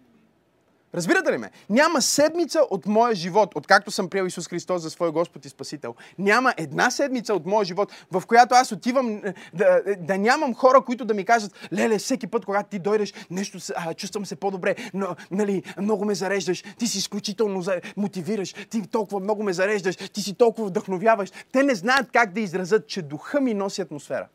[0.96, 1.52] Разбирате ли ме?
[1.70, 5.96] Няма седмица от моя живот, откакто съм приел Исус Христос за свой Господ и Спасител.
[6.20, 10.54] Няма една седмица от моя живот, в която аз отивам е, да, е, да нямам
[10.54, 14.36] хора, които да ми кажат, леле, всеки път, когато ти дойдеш, нещо, а, чувствам се
[14.36, 17.64] по-добре, но, нали, много ме зареждаш, ти си изключително
[17.98, 21.30] мотивираш, ти толкова много ме зареждаш, ти си толкова вдъхновяваш.
[21.52, 24.28] Те не знаят как да изразят, че духа ми носи атмосфера.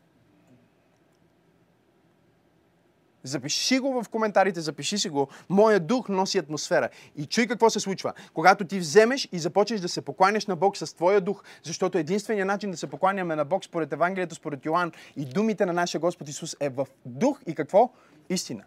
[3.23, 5.27] Запиши го в коментарите, запиши си го.
[5.49, 6.89] Моя дух носи атмосфера.
[7.15, 8.13] И чуй какво се случва.
[8.33, 12.47] Когато ти вземеш и започнеш да се покланяш на Бог с твоя дух, защото единственият
[12.47, 16.27] начин да се покланяме на Бог според Евангелието, според Йоан и думите на нашия Господ
[16.27, 17.89] Исус е в дух и какво?
[18.29, 18.63] Истина.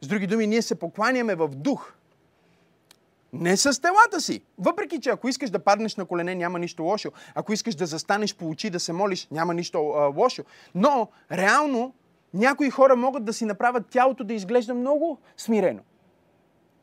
[0.00, 1.92] С други думи, ние се покланяме в дух.
[3.32, 4.42] Не с телата си.
[4.58, 7.12] Въпреки, че ако искаш да паднеш на колене, няма нищо лошо.
[7.34, 10.42] Ако искаш да застанеш по очи, да се молиш, няма нищо а, лошо.
[10.74, 11.94] Но, реално,
[12.34, 15.82] някои хора могат да си направят тялото да изглежда много смирено,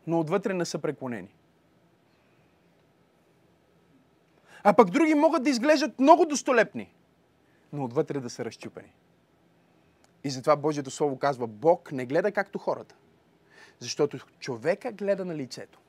[0.08, 1.36] но отвътре не са преклонени.
[4.63, 6.93] А пък други могат да изглеждат много достолепни,
[7.73, 8.93] но отвътре да са разчупени.
[10.23, 12.95] И затова Божието Слово казва, Бог не гледа както хората.
[13.79, 15.79] Защото човека гледа на лицето.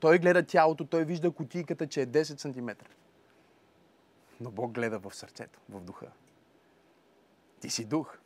[0.00, 2.70] Той гледа тялото, той вижда кутийката, че е 10 см.
[4.40, 6.06] Но Бог гледа в сърцето, в духа.
[7.60, 8.18] Ти си дух.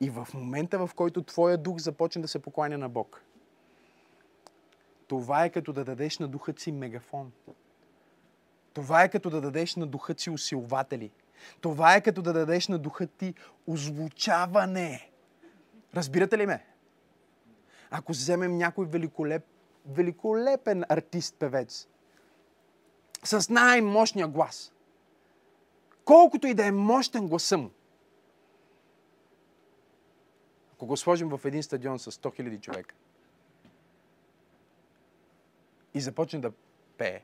[0.00, 3.24] И в момента, в който твоя дух започне да се покланя на Бог,
[5.06, 7.32] това е като да дадеш на духът си мегафон.
[8.72, 11.10] Това е като да дадеш на духът си усилватели.
[11.60, 13.34] Това е като да дадеш на духът ти
[13.66, 15.10] озвучаване.
[15.94, 16.66] Разбирате ли ме?
[17.90, 19.44] Ако вземем някой великолеп,
[19.86, 21.88] великолепен артист-певец
[23.24, 24.72] с най-мощния глас,
[26.04, 27.70] колкото и да е мощен гласа му,
[30.80, 32.94] ако го сложим в един стадион с 100 000 човека
[35.94, 36.52] и започне да
[36.98, 37.20] пее,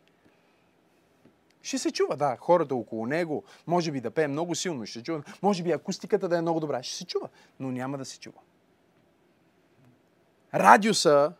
[1.62, 5.04] ще се чува, да, хората около него, може би да пее много силно, ще се
[5.04, 7.28] чува, може би акустиката да е много добра, ще се чува,
[7.60, 8.38] но няма да се чува.
[10.54, 11.32] Радиуса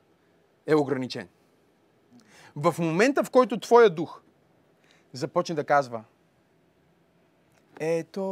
[0.66, 1.29] е ограничен.
[2.57, 4.22] В момента, в който твоя дух
[5.12, 6.05] започне да казва
[7.81, 8.24] Ето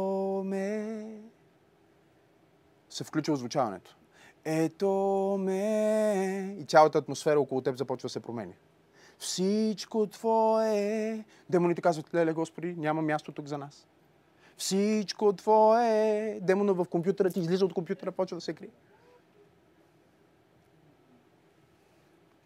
[0.45, 1.21] ме,
[2.95, 3.95] се включва озвучаването.
[4.45, 4.89] Ето
[5.39, 6.57] ме.
[6.59, 8.53] И цялата атмосфера около теб започва да се променя.
[9.19, 11.25] Всичко Твое.
[11.49, 13.87] Демоните казват, леле, Господи, няма място тук за нас.
[14.57, 16.39] Всичко Твое.
[16.41, 18.69] Демона в компютъра ти излиза от компютъра, почва да се крие.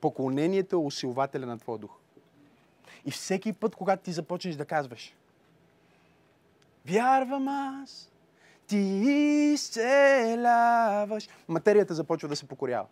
[0.02, 1.92] Поклонението е усилвателя на Твоя дух.
[3.06, 5.16] И всеки път, когато ти започнеш да казваш,
[6.86, 8.09] вярвам аз,
[8.70, 8.78] ти
[9.54, 12.88] изцеляваш, материята започва да се покорява.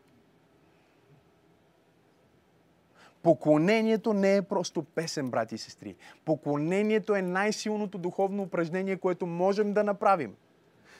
[3.23, 5.95] Поклонението не е просто песен, брати и сестри.
[6.25, 10.35] Поклонението е най-силното духовно упражнение, което можем да направим,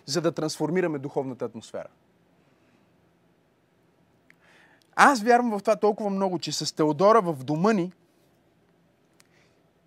[0.06, 1.88] за да трансформираме духовната атмосфера.
[4.96, 7.92] Аз вярвам в това толкова много, че с Теодора в дома ни,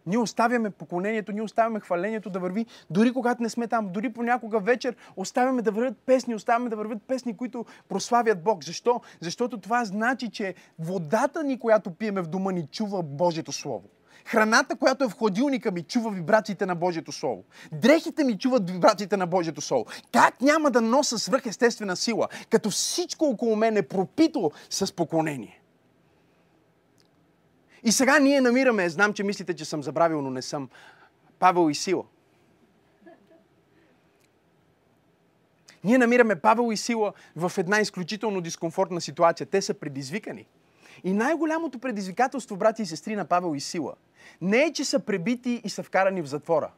[0.06, 4.60] ние оставяме поклонението, ние оставяме хвалението да върви, дори когато не сме там, дори понякога
[4.60, 8.64] вечер оставяме да вървят песни, оставяме да вървят песни, които прославят Бог.
[8.64, 9.00] Защо?
[9.20, 13.84] Защото това значи, че водата ни, която пиеме в дома ни, чува Божието Слово.
[14.24, 17.44] Храната, която е в хладилника ми, чува вибрациите на Божието Слово.
[17.72, 19.86] Дрехите ми чуват вибрациите на Божието Слово.
[20.12, 25.59] Как няма да носа свръхестествена сила, като всичко около мен е пропито с поклонение?
[27.82, 30.68] И сега ние намираме, знам, че мислите, че съм забравил, но не съм,
[31.38, 32.04] Павел и Сила.
[35.84, 39.46] Ние намираме Павел и Сила в една изключително дискомфортна ситуация.
[39.46, 40.46] Те са предизвикани.
[41.04, 43.94] И най-голямото предизвикателство, брати и сестри, на Павел и Сила,
[44.40, 46.70] не е, че са пребити и са вкарани в затвора,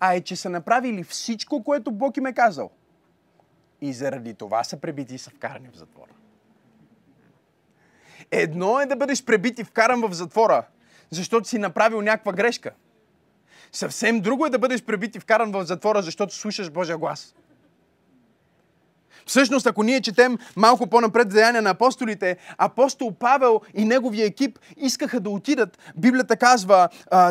[0.00, 2.70] а е, че са направили всичко, което Бог им е казал.
[3.80, 6.10] И заради това са пребити и са вкарани в затвора.
[8.32, 10.64] Едно е да бъдеш пребит и вкаран в затвора,
[11.10, 12.70] защото си направил някаква грешка.
[13.72, 17.34] Съвсем друго е да бъдеш пребит и вкаран в затвора, защото слушаш Божия глас.
[19.26, 25.20] Всъщност, ако ние четем малко по-напред Деяния на апостолите, апостол Павел и неговия екип искаха
[25.20, 25.78] да отидат.
[25.96, 26.88] Библията казва,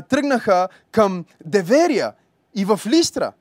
[0.09, 2.13] тръгнаха към Деверия
[2.55, 3.31] и в Листра.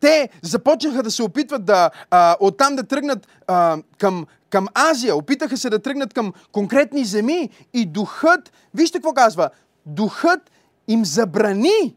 [0.00, 5.16] Те започнаха да се опитват да а, оттам да тръгнат а, към, към Азия.
[5.16, 9.50] Опитаха се да тръгнат към конкретни земи и духът, вижте какво казва,
[9.86, 10.50] духът
[10.88, 11.96] им забрани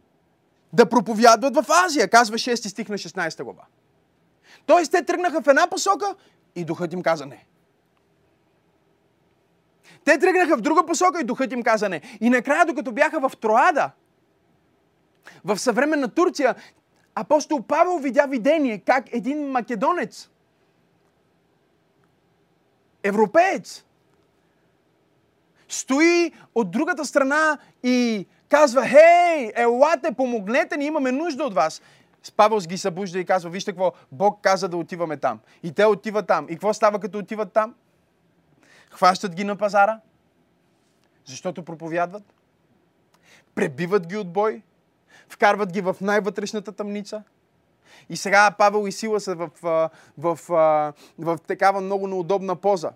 [0.73, 3.63] да проповядват в Азия, казва 6 стих на 16 глава.
[4.65, 6.15] Тоест те тръгнаха в една посока
[6.55, 7.45] и духът им каза не.
[10.05, 12.01] Те тръгнаха в друга посока и духът им каза не.
[12.21, 13.91] И накрая, докато бяха в Троада,
[15.43, 16.55] в съвременна Турция,
[17.15, 20.29] апостол Павел видя видение как един македонец,
[23.03, 23.85] европеец,
[25.67, 31.81] стои от другата страна и казва, хей, елате, помогнете ни, имаме нужда от вас.
[32.37, 35.39] Павел ги събужда и казва, вижте какво, Бог каза да отиваме там.
[35.63, 36.45] И те отиват там.
[36.49, 37.75] И какво става като отиват там?
[38.91, 39.99] Хващат ги на пазара,
[41.25, 42.23] защото проповядват.
[43.55, 44.61] Пребиват ги от бой.
[45.33, 47.23] Вкарват ги в най-вътрешната тъмница.
[48.09, 52.91] И сега Павел и Сила са в, в, в, в, в такава много неудобна поза.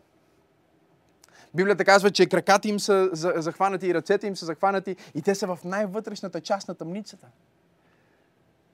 [1.53, 5.55] Библията казва, че краката им са захванати и ръцете им са захванати и те са
[5.55, 7.27] в най-вътрешната част на тъмницата.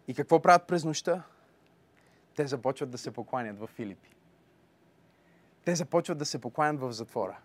[0.08, 1.24] И какво правят през нощта?
[2.36, 4.10] Те започват да се покланят в Филипи.
[5.66, 7.38] Те започват да се покланят в затвора.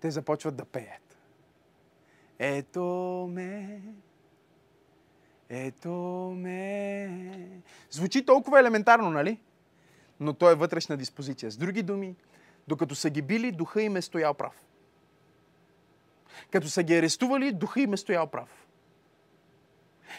[0.00, 1.18] Те започват да пеят.
[2.38, 2.82] Ето
[3.32, 3.82] ме,
[5.52, 5.92] ето
[6.36, 7.62] ме.
[7.90, 9.40] Звучи толкова елементарно, нали?
[10.20, 11.50] Но то е вътрешна диспозиция.
[11.50, 12.16] С други думи,
[12.68, 14.64] докато са ги били, духа им е стоял прав.
[16.50, 18.66] Като са ги арестували, духа им е стоял прав.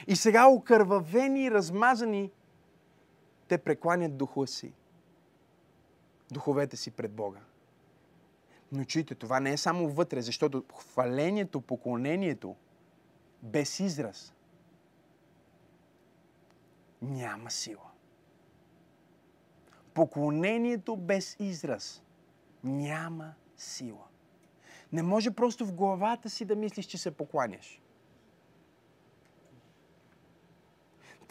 [0.07, 2.31] И сега окървавени размазани,
[3.47, 4.73] те прекланят духа си,
[6.31, 7.39] духовете си пред Бога.
[8.71, 12.55] Но чуйте, това не е само вътре, защото хвалението, поклонението
[13.41, 14.33] без израз
[17.03, 17.91] няма сила.
[19.93, 22.03] Поклонението без израз
[22.63, 24.07] няма сила.
[24.91, 27.81] Не може просто в главата си да мислиш, че се покланяш.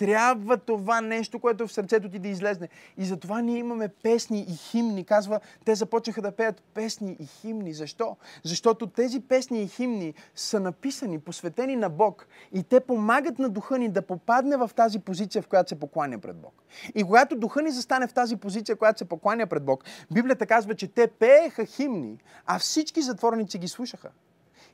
[0.02, 2.68] Трябва това нещо, което е в сърцето ти да излезне.
[2.98, 5.04] И затова ние имаме песни и химни.
[5.04, 7.74] Казва, те започнаха да пеят песни и химни.
[7.74, 8.16] Защо?
[8.44, 12.26] Защото тези песни и химни са написани, посветени на Бог.
[12.52, 16.18] И те помагат на духа ни да попадне в тази позиция, в която се покланя
[16.18, 16.62] пред Бог.
[16.94, 20.74] И когато духа ни застане в тази позиция, която се покланя пред Бог, Библията казва,
[20.74, 24.10] че те пееха химни, а всички затворници ги слушаха.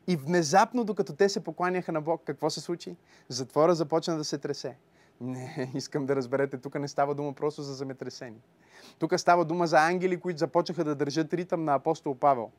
[0.07, 2.97] И внезапно, докато те се покланяха на Бог, какво се случи?
[3.29, 4.76] Затвора започна да се тресе.
[5.21, 8.41] Не, искам да разберете, тук не става дума просто за земетресение.
[8.99, 12.51] Тук става дума за ангели, които започнаха да държат ритъм на апостол Павел.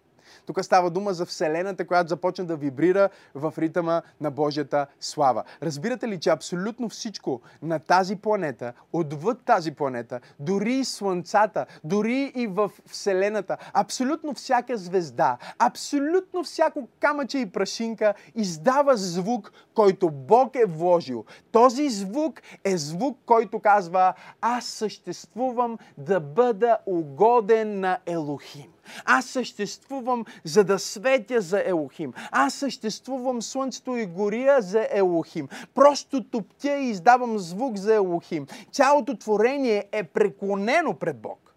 [0.45, 5.43] Тук става дума за Вселената, която започна да вибрира в ритъма на Божията слава.
[5.63, 12.31] Разбирате ли, че абсолютно всичко на тази планета, отвъд тази планета, дори и Слънцата, дори
[12.35, 20.55] и в Вселената, абсолютно всяка звезда, абсолютно всяко камъче и прашинка издава звук, който Бог
[20.55, 21.25] е вложил.
[21.51, 28.71] Този звук е звук, който казва, аз съществувам да бъда угоден на Елохим.
[29.05, 32.13] Аз съществувам за да светя за Елохим.
[32.31, 35.47] Аз съществувам слънцето и гория за Елохим.
[35.75, 38.47] Просто топтя и издавам звук за Елохим.
[38.71, 41.53] Цялото творение е преклонено пред Бог.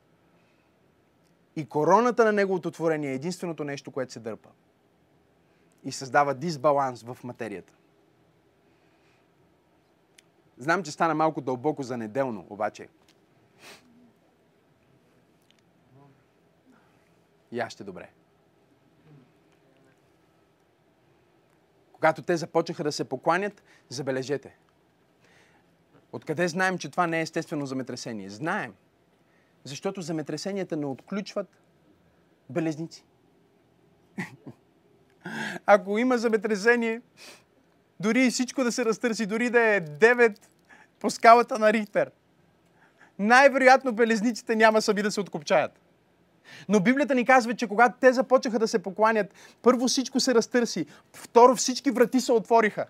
[1.56, 4.48] И короната на неговото творение е единственото нещо, което се дърпа.
[5.84, 7.72] И създава дисбаланс в материята.
[10.58, 12.88] Знам, че стана малко дълбоко за неделно, обаче–
[17.52, 18.08] яще добре.
[21.92, 24.56] Когато те започнаха да се покланят, забележете.
[26.12, 28.30] Откъде знаем, че това не е естествено земетресение?
[28.30, 28.74] Знаем.
[29.64, 31.58] Защото земетресенията не отключват
[32.50, 33.04] белезници.
[35.66, 37.00] Ако има земетресение,
[38.00, 40.38] дори всичко да се разтърси, дори да е 9
[41.00, 42.10] по скалата на Рихтер,
[43.18, 45.80] най-вероятно белезниците няма сами да се откопчаят.
[46.68, 50.86] Но Библията ни казва, че когато те започнаха да се покланят, първо всичко се разтърси,
[51.12, 52.86] второ всички врати се отвориха.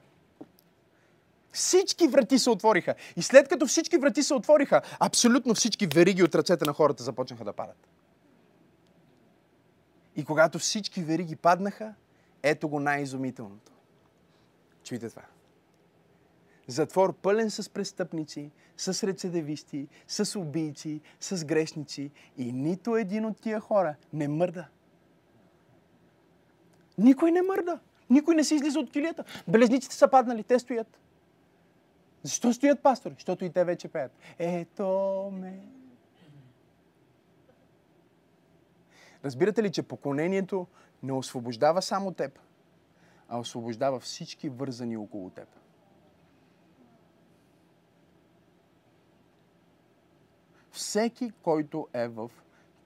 [1.53, 2.95] Всички врати се отвориха.
[3.17, 7.45] И след като всички врати се отвориха, абсолютно всички вериги от ръцете на хората започнаха
[7.45, 7.89] да падат.
[10.17, 11.95] И когато всички вериги паднаха,
[12.43, 13.73] ето го най-изумителното.
[14.85, 15.23] Чуйте това
[16.67, 23.61] затвор пълен с престъпници, с рецидивисти, с убийци, с грешници и нито един от тия
[23.61, 24.69] хора не мърда.
[26.99, 27.79] Никой не мърда.
[28.11, 29.25] Никой не се излиза от килията.
[29.49, 30.99] Белезниците са паднали, те стоят.
[32.23, 33.15] Защо стоят пастори?
[33.15, 34.13] Защото и те вече пеят.
[34.39, 35.61] Ето ме.
[39.25, 40.67] Разбирате ли, че поклонението
[41.03, 42.39] не освобождава само теб,
[43.29, 45.49] а освобождава всички вързани около теб.
[50.83, 52.31] Всеки, който е в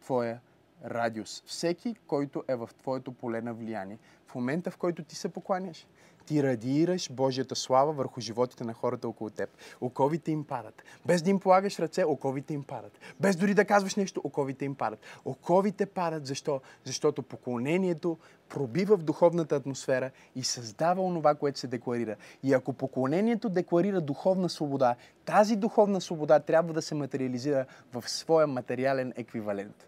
[0.01, 0.41] твоя
[0.85, 5.29] радиус, всеки, който е в твоето поле на влияние, в момента, в който ти се
[5.29, 5.87] покланяш,
[6.27, 9.51] ти радираш Божията слава върху животите на хората около теб.
[9.81, 10.83] Оковите им падат.
[11.07, 12.99] Без да им полагаш ръце, оковите им падат.
[13.21, 15.01] Без дори да казваш нещо, оковите им падат.
[15.25, 16.27] Оковите падат.
[16.27, 16.61] Защо?
[16.85, 18.19] Защото поклонението
[18.49, 22.17] пробива в духовната атмосфера и създава онова, което се декларира.
[22.43, 28.47] И ако поклонението декларира духовна свобода, тази духовна свобода трябва да се материализира в своя
[28.47, 29.87] материален еквивалент.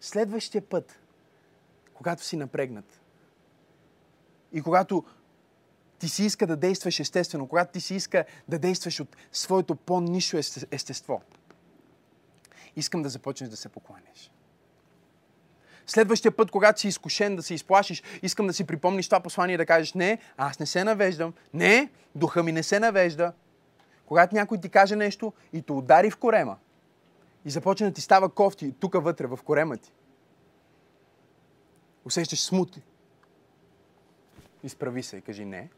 [0.00, 0.98] Следващия път,
[1.94, 3.00] когато си напрегнат,
[4.54, 5.04] и когато
[5.98, 10.38] ти си иска да действаш естествено, когато ти си иска да действаш от своето по-нишо
[10.70, 11.22] естество,
[12.76, 14.30] искам да започнеш да се покланяш.
[15.86, 19.58] Следващия път, когато си изкушен да се изплашиш, искам да си припомниш това послание и
[19.58, 23.32] да кажеш, не, аз не се навеждам, не, духа ми не се навежда.
[24.06, 26.56] Когато някой ти каже нещо и те удари в корема
[27.44, 29.92] и започне да ти става кофти тук вътре, в корема ти,
[32.04, 32.82] усещаш смути,
[34.64, 35.70] Изправи се и кажи не.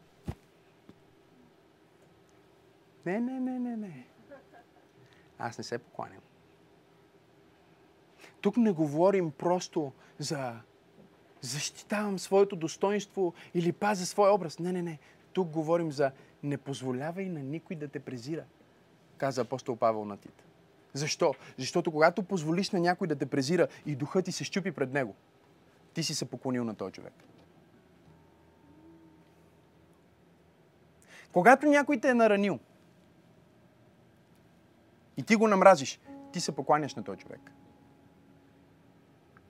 [3.05, 4.07] Не, не, не, не, не.
[5.39, 6.21] Аз не се покланям.
[8.41, 10.55] Тук не говорим просто за
[11.41, 14.59] защитавам своето достоинство или пазя своя образ.
[14.59, 14.99] Не, не, не.
[15.33, 16.11] Тук говорим за
[16.43, 18.43] не позволявай на никой да те презира.
[19.17, 20.43] каза апостол Павел на Тит.
[20.93, 21.33] Защо?
[21.57, 25.15] Защото когато позволиш на някой да те презира и духът ти се щупи пред него,
[25.93, 27.13] ти си се поклонил на този човек.
[31.37, 32.59] Когато някой те е наранил
[35.17, 35.99] и ти го намразиш,
[36.33, 37.51] ти се покланяш на този човек.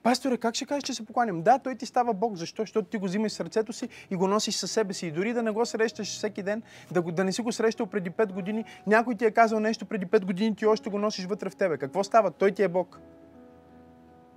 [0.03, 1.41] Пасторе, как ще кажеш, че се покланям?
[1.41, 2.35] Да, той ти става Бог.
[2.35, 2.61] Защо?
[2.61, 5.07] Защото ти го взимаш сърцето си и го носиш със себе си.
[5.07, 7.85] И дори да не го срещаш всеки ден, да, го, да не си го срещал
[7.85, 11.25] преди 5 години, някой ти е казал нещо преди 5 години, ти още го носиш
[11.25, 11.77] вътре в тебе.
[11.77, 12.31] Какво става?
[12.31, 12.99] Той ти е Бог.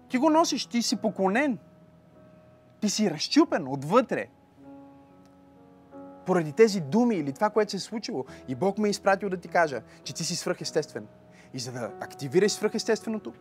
[0.09, 1.59] Ти го носиш, ти си поклонен.
[2.81, 4.29] Ти си разчупен отвътре.
[6.31, 8.25] Поради тези думи или това, което се е случило.
[8.49, 11.07] И Бог ме е изпратил да ти кажа, че ти си свръхестествен.
[11.55, 13.33] И за да активираш свръхестественото,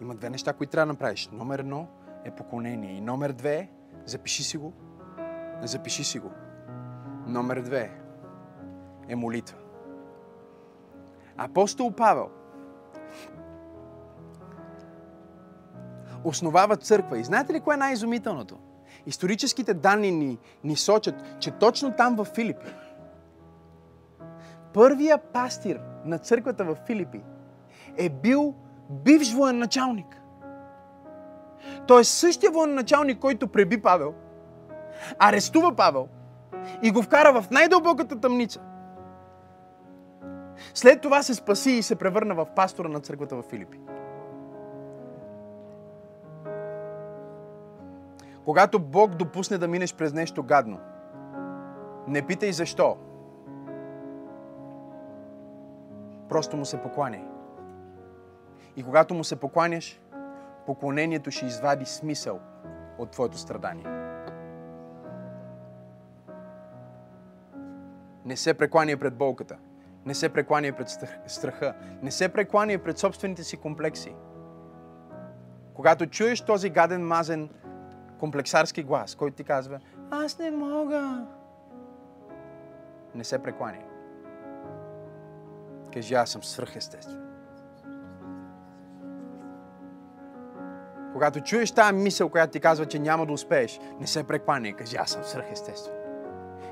[0.00, 1.28] има две неща, които трябва да направиш.
[1.32, 1.88] Номер едно
[2.24, 2.92] е поклонение.
[2.92, 3.70] И номер две,
[4.04, 4.72] запиши си го.
[5.62, 6.30] Запиши си го.
[7.26, 7.90] Номер две
[9.08, 9.56] е молитва.
[11.36, 12.28] Апостол Павел
[16.24, 17.18] основава църква.
[17.18, 18.58] И знаете ли кое е най-изумителното?
[19.06, 22.66] Историческите данни ни, ни сочат, че точно там в Филипи,
[24.74, 27.20] първия пастир на църквата в Филипи
[27.96, 28.54] е бил
[28.90, 30.20] бивш военачалник.
[31.86, 34.14] Той е същия военачалник, който преби Павел,
[35.18, 36.08] арестува Павел
[36.82, 38.60] и го вкара в най-дълбоката тъмница.
[40.74, 43.78] След това се спаси и се превърна в пастора на църквата в Филипи.
[48.46, 50.78] Когато Бог допусне да минеш през нещо гадно,
[52.08, 52.96] не питай защо.
[56.28, 57.24] Просто му се покланяй.
[58.76, 60.00] И когато му се покланяш,
[60.66, 62.40] поклонението ще извади смисъл
[62.98, 63.86] от твоето страдание.
[68.24, 69.56] Не се прекланяй пред болката.
[70.04, 70.88] Не се прекланяй пред
[71.26, 71.74] страха.
[72.02, 74.14] Не се прекланяй пред собствените си комплекси.
[75.74, 77.48] Когато чуеш този гаден, мазен,
[78.18, 81.26] комплексарски глас, който ти казва, аз не мога.
[83.14, 83.84] Не се прекланяй.
[85.92, 87.22] Кажи, аз съм свръхестествен.
[91.12, 94.72] Когато чуеш тази мисъл, която ти казва, че няма да успееш, не се прекланяй.
[94.72, 95.95] Кажи, аз съм свръхестествен.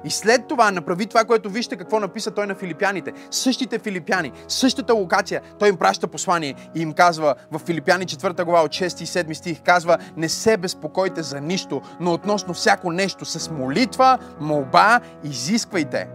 [0.04, 3.12] И след това направи това, което вижте какво написа той на филипяните.
[3.30, 8.62] Същите филипяни, същата локация, той им праща послание и им казва в Филипяни 4 глава
[8.64, 13.24] от 6 и 7 стих, казва, не се безпокойте за нищо, но относно всяко нещо
[13.24, 16.08] с молитва, молба, изисквайте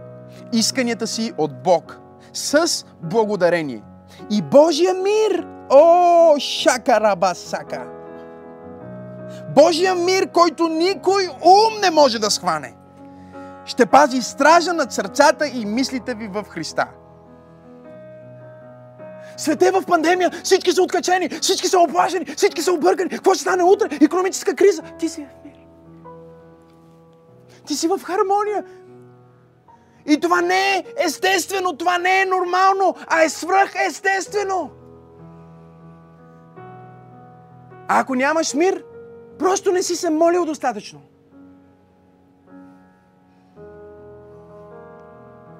[0.52, 1.98] исканията си от Бог
[2.32, 3.82] с благодарение.
[4.30, 7.86] И Божия мир, о, шака раба сака.
[9.54, 12.74] Божия мир, който никой ум не може да схване
[13.70, 16.86] ще пази стража над сърцата и мислите ви в Христа.
[19.36, 23.10] Свете в пандемия, всички са откачени, всички са оплашени, всички са объркани.
[23.10, 23.98] Какво ще стане утре?
[24.00, 24.82] Економическа криза.
[24.98, 25.54] Ти си в мир.
[27.66, 28.64] Ти си в хармония.
[30.06, 34.70] И това не е естествено, това не е нормално, а е свръхестествено.
[37.88, 38.84] А ако нямаш мир,
[39.38, 41.09] просто не си се молил достатъчно.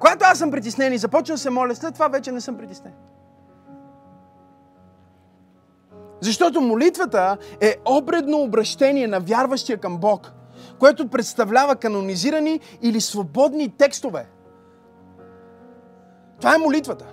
[0.01, 2.93] Когато аз съм притеснен и започна да се моля, след това вече не съм притеснен.
[6.21, 10.31] Защото молитвата е обредно обращение на вярващия към Бог,
[10.79, 14.27] което представлява канонизирани или свободни текстове.
[16.39, 17.05] Това е молитвата.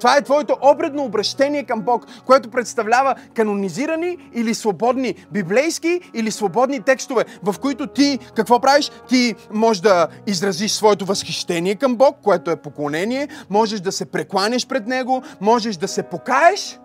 [0.00, 6.80] Това е твоето обредно обращение към Бог, което представлява канонизирани или свободни библейски или свободни
[6.80, 8.90] текстове, в които ти какво правиш?
[9.08, 14.66] Ти можеш да изразиш своето възхищение към Бог, което е поклонение, можеш да се прекланяш
[14.66, 16.80] пред Него, можеш да се покаеш,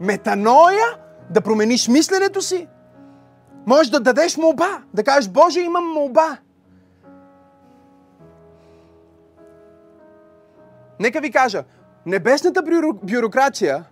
[0.00, 0.84] метаноя,
[1.30, 2.68] да промениш мисленето си,
[3.66, 6.36] можеш да дадеш молба, да кажеш, Боже, имам молба.
[11.00, 11.64] Нека ви кажа,
[12.06, 12.62] небесната
[13.02, 13.84] бюрокрация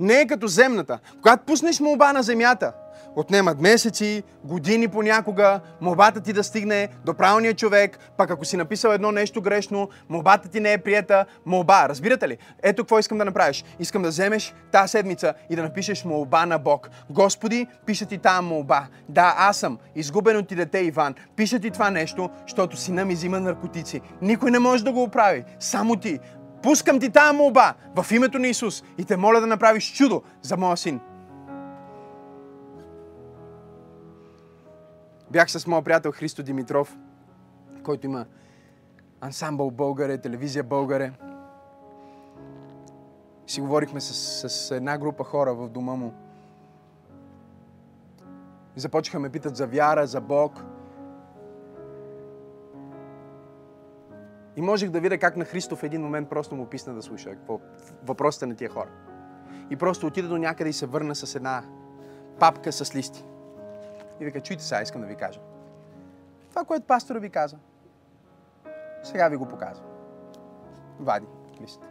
[0.00, 0.98] не е като земната.
[1.22, 2.72] Когато пуснеш молба на земята,
[3.16, 8.90] отнемат месеци, години понякога, молбата ти да стигне до правилния човек, пък ако си написал
[8.90, 11.88] едно нещо грешно, молбата ти не е прията, молба.
[11.88, 12.38] Разбирате ли?
[12.62, 13.64] Ето какво искам да направиш.
[13.78, 16.90] Искам да вземеш тази седмица и да напишеш молба на Бог.
[17.10, 18.86] Господи, пиша ти тази молба.
[19.08, 21.14] Да, аз съм изгубено ти дете Иван.
[21.36, 24.00] Пиша ти това нещо, защото сина ми взима наркотици.
[24.22, 25.44] Никой не може да го оправи.
[25.60, 26.18] Само ти.
[26.62, 30.56] Пускам ти тази молба в името на Исус и те моля да направиш чудо за
[30.56, 31.00] моя син.
[35.30, 36.96] Бях с моят приятел Христо Димитров,
[37.82, 38.26] който има
[39.20, 41.12] ансамбъл Българе, телевизия Българе.
[43.46, 46.14] Си говорихме с, с една група хора в дома му.
[48.76, 50.64] Започнаха ме питат за вяра, за Бог.
[54.56, 57.30] И можех да видя как на Христо в един момент просто му писна да слуша
[57.30, 57.60] какво,
[58.04, 58.88] въпросите на тия хора.
[59.70, 61.64] И просто отида до някъде и се върна с една
[62.40, 63.24] папка с листи.
[64.20, 65.40] И вика, чуйте сега, искам да ви кажа.
[66.50, 67.56] Това, което пастора ви каза,
[69.02, 69.86] сега ви го показвам.
[71.00, 71.26] Вади
[71.62, 71.86] листа.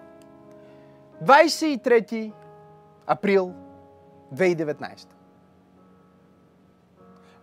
[1.24, 2.34] 23
[3.08, 3.54] април
[4.34, 5.08] 2019.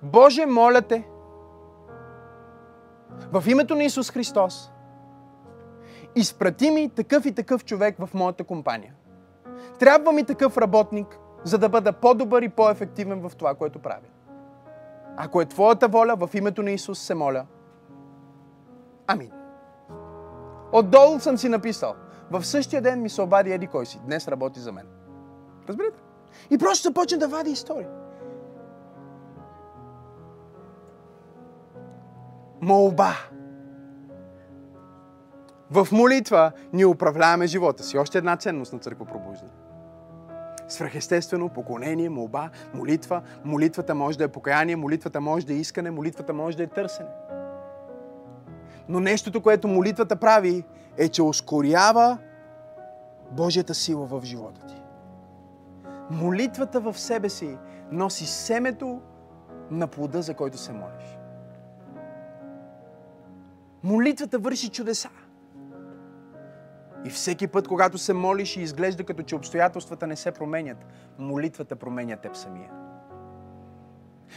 [0.02, 1.08] Боже, моля те,
[3.32, 4.71] в името на Исус Христос,
[6.16, 8.94] изпрати ми такъв и такъв човек в моята компания.
[9.78, 14.06] Трябва ми такъв работник, за да бъда по-добър и по-ефективен в това, което правя.
[15.16, 17.46] Ако е Твоята воля, в името на Исус се моля.
[19.06, 19.30] Амин.
[20.72, 21.94] Отдолу съм си написал.
[22.30, 24.00] В същия ден ми се обади Еди кой си.
[24.04, 24.86] Днес работи за мен.
[25.68, 26.02] Разбирате?
[26.50, 27.86] И просто започна да вади истории.
[32.60, 33.12] Молба.
[35.72, 37.98] В молитва ние управляваме живота си.
[37.98, 39.50] Още една ценност на църква пробуждане.
[40.68, 43.22] Свръхестествено, поклонение, молба, молитва.
[43.44, 47.08] Молитвата може да е покаяние, молитвата може да е искане, молитвата може да е търсене.
[48.88, 50.64] Но нещото, което молитвата прави,
[50.98, 52.18] е, че ускорява
[53.30, 54.82] Божията сила в живота ти.
[56.10, 57.58] Молитвата в себе си
[57.92, 59.00] носи семето
[59.70, 61.18] на плода, за който се молиш.
[63.82, 65.08] Молитвата върши чудеса.
[67.04, 70.86] И всеки път, когато се молиш и изглежда като че обстоятелствата не се променят,
[71.18, 72.70] молитвата променя теб самия.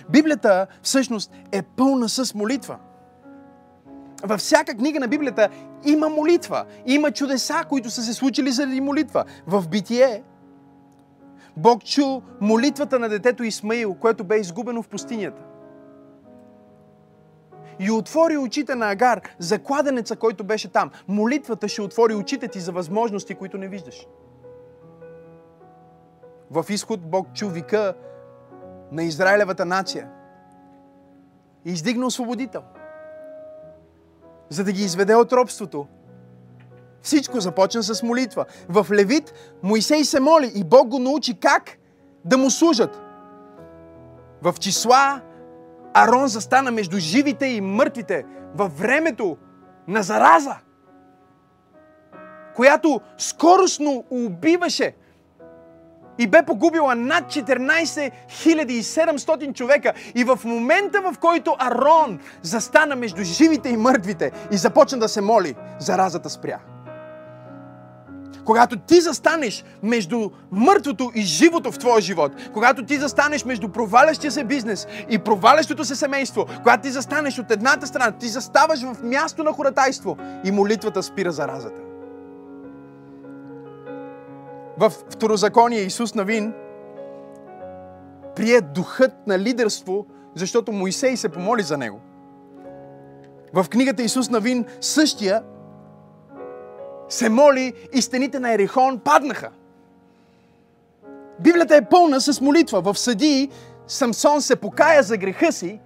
[0.10, 2.78] Библията всъщност е пълна с молитва.
[4.24, 5.50] Във всяка книга на Библията
[5.86, 6.66] има молитва.
[6.86, 9.26] Има чудеса, които са се случили заради молитва.
[9.48, 10.24] В Битие
[11.58, 15.42] Бог чу молитвата на детето Исмаил, което бе изгубено в пустинята
[17.80, 20.92] и отвори очите на Агар за кладенеца, който беше там.
[21.08, 24.08] Молитвата ще отвори очите ти за възможности, които не виждаш.
[26.52, 27.94] В изход Бог чу вика
[28.92, 30.10] на Израилевата нация
[31.66, 32.62] и издигна освободител,
[34.50, 35.88] за да ги изведе от робството.
[37.02, 38.46] Всичко започна с молитва.
[38.70, 41.78] В Левит Моисей се моли и Бог го научи как
[42.26, 43.02] да му служат.
[44.42, 45.22] В числа
[45.98, 48.26] Арон застана между живите и мъртвите
[48.56, 49.38] във времето
[49.88, 50.56] на зараза,
[52.56, 54.96] която скоростно убиваше
[56.18, 59.94] и бе погубила над 14 700 човека.
[60.16, 65.22] И в момента, в който Арон застана между живите и мъртвите и започна да се
[65.22, 66.60] моли, заразата спря.
[68.46, 74.32] Когато ти застанеш между мъртвото и живото в твоя живот, когато ти застанеш между провалящия
[74.32, 79.04] се бизнес и провалящото се семейство, когато ти застанеш от едната страна, ти заставаш в
[79.04, 81.82] място на хоратайство и молитвата спира заразата.
[84.78, 86.54] В Второзаконие Исус Навин
[88.36, 92.02] прие духът на лидерство, защото Моисей се помоли за него.
[93.54, 95.42] В книгата Исус Навин същия
[97.10, 99.50] се моли и стените на Ерихон паднаха.
[101.40, 102.82] Библията е пълна с молитва.
[102.82, 103.50] В съдии
[103.88, 105.80] Самсон се покая за греха си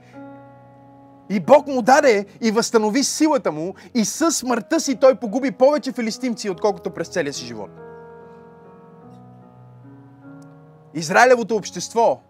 [1.30, 5.92] и Бог му даде и възстанови силата му и със смъртта си той погуби повече
[5.92, 7.70] филистимци, отколкото през целия си живот.
[10.94, 12.22] Израилевото общество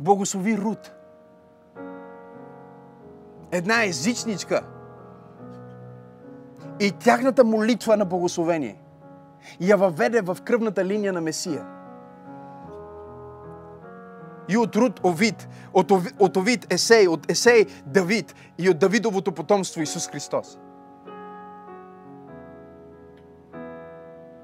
[0.00, 0.92] благослови Рут.
[3.52, 4.62] Една езичничка–
[6.80, 8.76] и тяхната молитва на благословение
[9.60, 11.66] я въведе в кръвната линия на Месия.
[14.48, 19.32] И от Рут Овид, от, Овид, от Овид Есей, от Есей Давид и от Давидовото
[19.32, 20.58] потомство Исус Христос.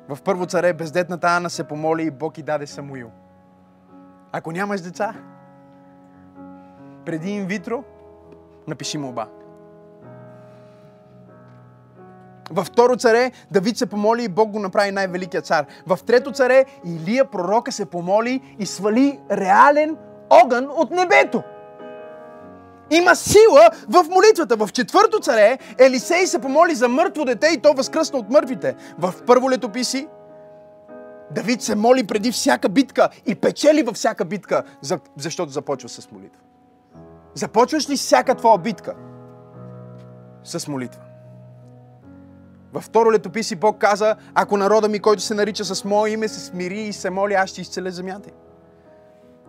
[0.09, 3.11] В първо царе бездетната Ана се помоли и Бог и даде Самуил.
[4.33, 5.15] Ако нямаш деца,
[7.05, 7.85] преди инвитро,
[8.69, 9.29] напиши молба.
[12.57, 15.67] Във второ царе Давид се помоли и Бог го направи най-великия цар.
[15.87, 19.97] В трето царе Илия пророка се помоли и свали реален
[20.31, 21.43] огън от небето.
[22.91, 24.57] Има сила в молитвата.
[24.57, 28.75] В четвърто царе Елисей се помоли за мъртво дете и то възкръсна от мъртвите.
[28.99, 30.09] В първо летописи
[31.31, 34.63] Давид се моли преди всяка битка и печели във всяка битка,
[35.17, 36.43] защото започва с молитва.
[37.35, 38.95] Започваш ли всяка твоя битка
[40.45, 41.06] с молитва?
[42.77, 46.41] Във второ летописи Бог каза, ако народа ми, който се нарича с мое име, се
[46.41, 48.31] смири и се моли, аз ще изцеля земята.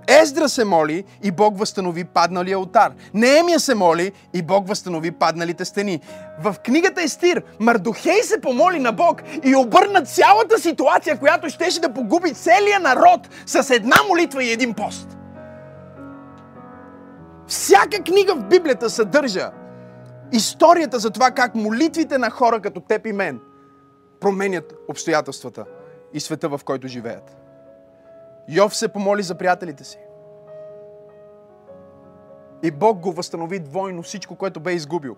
[0.08, 2.92] Ездра се моли и Бог възстанови падналия алтар.
[3.14, 6.00] Неемия се моли и Бог възстанови падналите стени.
[6.40, 11.94] В книгата Естир Мардохей се помоли на Бог и обърна цялата ситуация, която щеше да
[11.94, 15.18] погуби целия народ с една молитва и един пост.
[17.48, 19.52] Всяка книга в Библията съдържа
[20.32, 23.40] историята за това как молитвите на хора като теб и мен
[24.20, 25.66] променят обстоятелствата
[26.14, 27.38] и света, в който живеят.
[28.50, 30.00] Йов се помоли за приятелите си.
[32.64, 35.16] И Бог го възстанови двойно всичко, което бе изгубил.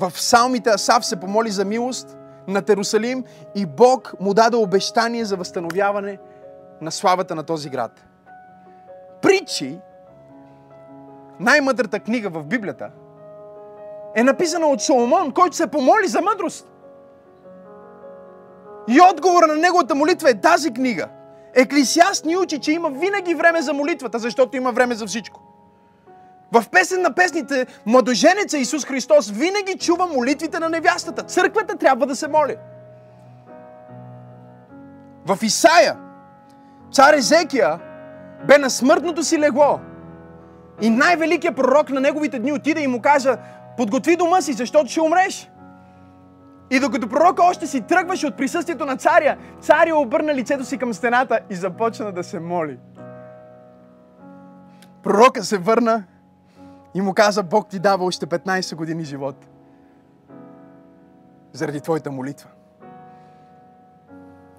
[0.00, 5.36] В псалмите Асав се помоли за милост на Терусалим и Бог му даде обещание за
[5.36, 6.18] възстановяване
[6.80, 8.04] на славата на този град.
[9.22, 9.80] Притчи,
[11.40, 12.90] най-мъдрата книга в Библията,
[14.16, 16.70] е написана от Соломон, който се помоли за мъдрост.
[18.88, 21.08] И отговора на неговата молитва е тази книга.
[21.54, 25.40] Еклисиаст ни учи, че има винаги време за молитвата, защото има време за всичко.
[26.52, 31.22] В песен на песните Младоженеца Исус Христос винаги чува молитвите на невястата.
[31.22, 32.56] Църквата трябва да се моли.
[35.26, 35.96] В Исаия
[36.92, 37.80] цар Езекия
[38.46, 39.80] бе на смъртното си легло.
[40.80, 43.38] И най-великият пророк на неговите дни отиде и му каза,
[43.78, 45.50] подготви дома си, защото ще умреш.
[46.70, 50.94] И докато пророка още си тръгваше от присъствието на царя, царя обърна лицето си към
[50.94, 52.78] стената и започна да се моли.
[55.02, 56.04] Пророка се върна
[56.94, 59.46] и му каза, Бог ти дава още 15 години живот.
[61.52, 62.48] Заради твоята молитва.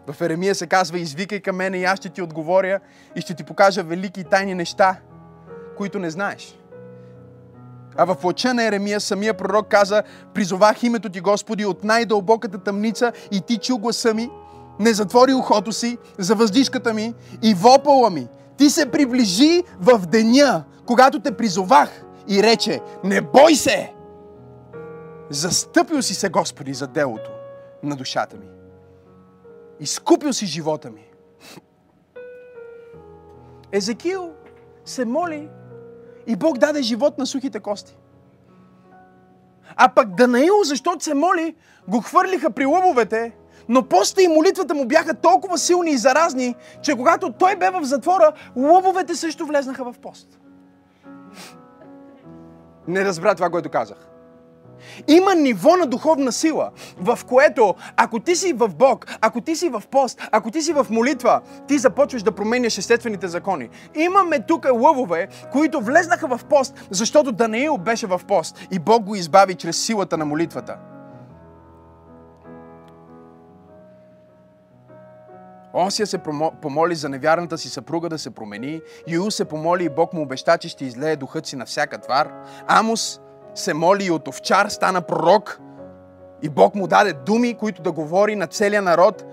[0.07, 2.79] В Еремия се казва, извикай към мене и аз ще ти отговоря
[3.15, 4.97] и ще ти покажа велики и тайни неща,
[5.77, 6.58] които не знаеш.
[8.01, 13.11] А в плача на Еремия самия пророк каза, призовах името ти, Господи, от най-дълбоката тъмница
[13.31, 14.29] и ти чу гласа ми,
[14.79, 18.27] не затвори ухото си за въздишката ми и вопъла ми.
[18.57, 23.93] Ти се приближи в деня, когато те призовах и рече, не бой се!
[25.29, 27.31] Застъпил си се, Господи, за делото
[27.83, 28.47] на душата ми.
[29.79, 31.05] Изкупил си живота ми.
[33.71, 34.31] Езекил
[34.85, 35.49] се моли
[36.29, 37.97] и Бог даде живот на сухите кости.
[39.75, 41.55] А пък Данаил, защото се моли,
[41.87, 43.35] го хвърлиха при лъвовете,
[43.69, 47.83] но поста и молитвата му бяха толкова силни и заразни, че когато той бе в
[47.83, 50.39] затвора, лъвовете също влезнаха в пост.
[52.87, 54.08] Не разбра това, което казах.
[55.07, 59.69] Има ниво на духовна сила, в което ако ти си в Бог, ако ти си
[59.69, 63.69] в пост, ако ти си в молитва, ти започваш да променяш естествените закони.
[63.95, 69.15] Имаме тук лъвове, които влезнаха в пост, защото Даниил беше в пост и Бог го
[69.15, 70.77] избави чрез силата на молитвата.
[75.73, 76.17] Осия се
[76.61, 78.81] помоли за невярната си съпруга да се промени.
[79.07, 82.31] Юл се помоли и Бог му обеща, че ще излее духът си на всяка твар.
[82.67, 83.21] Амос
[83.59, 85.59] се моли и от овчар стана пророк
[86.41, 89.25] и Бог му даде думи, които да говори на целия народ.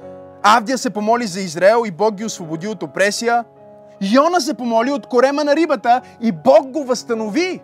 [0.42, 3.44] Авдия се помоли за Израел и Бог ги освободи от опресия.
[4.00, 7.62] Йона се помоли от корема на рибата и Бог го възстанови.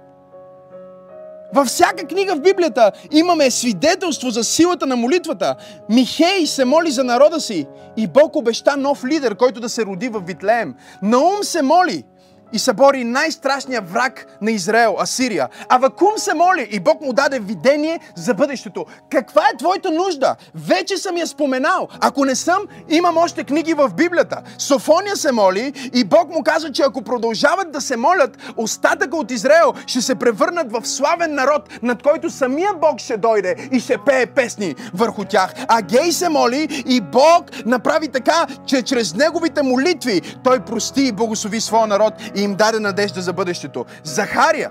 [1.55, 5.55] Във всяка книга в Библията имаме свидетелство за силата на молитвата.
[5.89, 10.09] Михей се моли за народа си и Бог обеща нов лидер, който да се роди
[10.09, 10.75] в Витлеем.
[11.03, 12.05] Наум се моли
[12.53, 15.49] и събори най-страшния враг на Израел, Асирия.
[15.69, 18.85] А Вакум се моли и Бог му даде видение за бъдещето.
[19.11, 20.37] Каква е твоята нужда?
[20.55, 21.89] Вече съм я споменал.
[22.01, 24.43] Ако не съм, имам още книги в Библията.
[24.59, 29.31] Софония се моли и Бог му каза, че ако продължават да се молят, остатъка от
[29.31, 33.99] Израел ще се превърнат в славен народ, над който самия Бог ще дойде и ще
[33.99, 35.55] пее песни върху тях.
[35.69, 41.13] А Гей се моли и Бог направи така, че чрез неговите молитви той прости и
[41.13, 43.85] благослови своя народ и им даде надежда за бъдещето.
[44.05, 44.71] Захария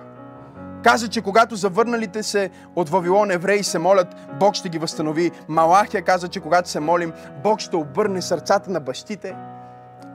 [0.84, 5.32] каза, че когато завърналите се от Вавилон евреи се молят, Бог ще ги възстанови.
[5.48, 7.14] Малахия каза, че когато се молим,
[7.44, 9.36] Бог ще обърне сърцата на бащите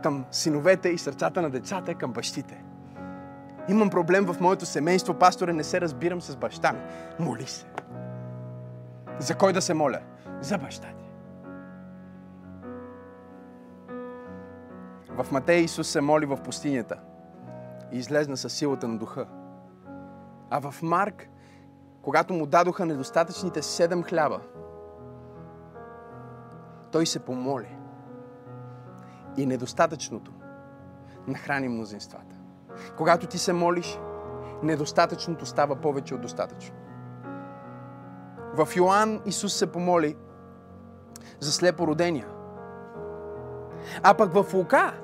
[0.03, 2.63] към синовете и сърцата на децата към бащите.
[3.69, 6.81] Имам проблем в моето семейство, пасторе, не се разбирам с баща ми.
[7.19, 7.67] Моли се.
[9.19, 9.99] За кой да се моля?
[10.41, 11.05] За баща ти.
[15.09, 16.97] В Матей Исус се моли в пустинята
[17.93, 19.26] и излезна със силата на духа.
[20.51, 21.28] А в Марк,
[22.03, 24.41] когато му дадоха недостатъчните седем хляба,
[26.93, 27.76] той се помоли.
[29.37, 30.32] И недостатъчното
[31.26, 32.37] нахрани мнозинствата.
[32.97, 33.99] Когато ти се молиш,
[34.62, 36.76] недостатъчното става повече от достатъчно.
[38.55, 40.16] В Йоанн Исус се помоли
[41.41, 42.28] за слепородения.
[44.03, 45.01] А пък в Лука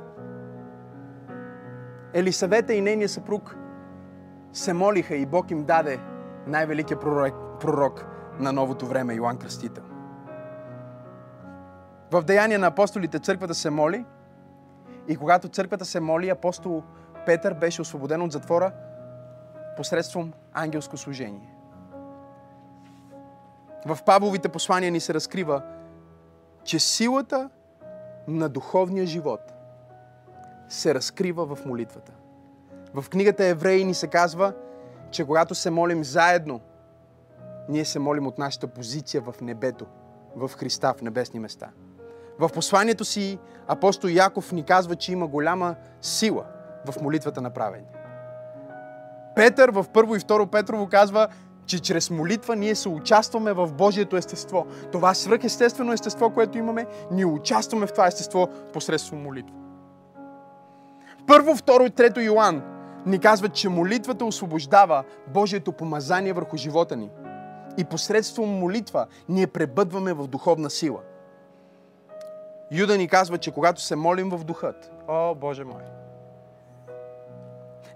[2.14, 3.56] Елисавета и нейния съпруг
[4.52, 6.00] се молиха и Бог им даде
[6.46, 8.06] най-великият пророк, пророк
[8.38, 9.84] на новото време, Йоанн Кръстител.
[12.10, 14.04] В Деяния на апостолите църквата се моли
[15.08, 16.82] и когато църквата се моли, апостол
[17.26, 18.72] Петър беше освободен от затвора
[19.76, 21.54] посредством ангелско служение.
[23.86, 25.62] В Павловите послания ни се разкрива,
[26.64, 27.50] че силата
[28.28, 29.40] на духовния живот
[30.72, 32.12] се разкрива в молитвата.
[32.94, 34.52] В книгата Евреи ни се казва,
[35.10, 36.60] че когато се молим заедно,
[37.68, 39.86] ние се молим от нашата позиция в небето,
[40.36, 41.70] в Христа, в небесни места.
[42.38, 46.44] В посланието си апостол Яков ни казва, че има голяма сила
[46.90, 47.88] в молитвата на праведни.
[49.36, 51.28] Петър в първо и второ Петрово казва,
[51.66, 54.66] че чрез молитва ние се участваме в Божието естество.
[54.92, 59.61] Това свръхестествено естество, което имаме, ние участваме в това естество посредством молитва.
[61.32, 62.62] Първо, второ и трето Йоанн
[63.06, 67.10] ни казват, че молитвата освобождава Божието помазание върху живота ни.
[67.78, 71.00] И посредством молитва ние пребъдваме в духовна сила.
[72.72, 75.82] Юда ни казва, че когато се молим в духът, о Боже мой,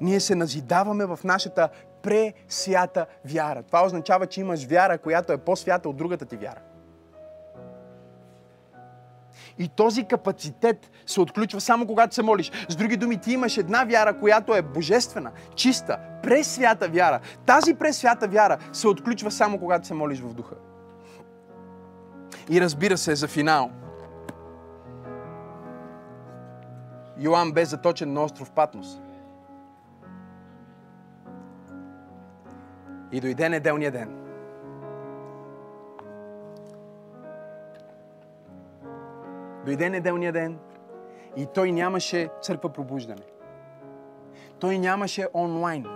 [0.01, 1.69] ние се назидаваме в нашата
[2.03, 3.63] пресвята вяра.
[3.63, 6.61] Това означава, че имаш вяра, която е по-свята от другата ти вяра.
[9.59, 12.53] И този капацитет се отключва само когато се молиш.
[12.69, 17.21] С други думи, ти имаш една вяра, която е божествена, чиста, пресвята вяра.
[17.47, 20.55] Тази пресвята вяра се отключва само когато се молиш в духа.
[22.51, 23.71] И разбира се, за финал.
[27.19, 28.99] Йоан бе заточен на остров Патмос.
[33.13, 34.26] И дойде неделния ден.
[39.67, 40.59] Дойде неделния ден
[41.37, 43.23] и той нямаше църква пробуждане.
[44.61, 45.87] Той нямаше онлайн.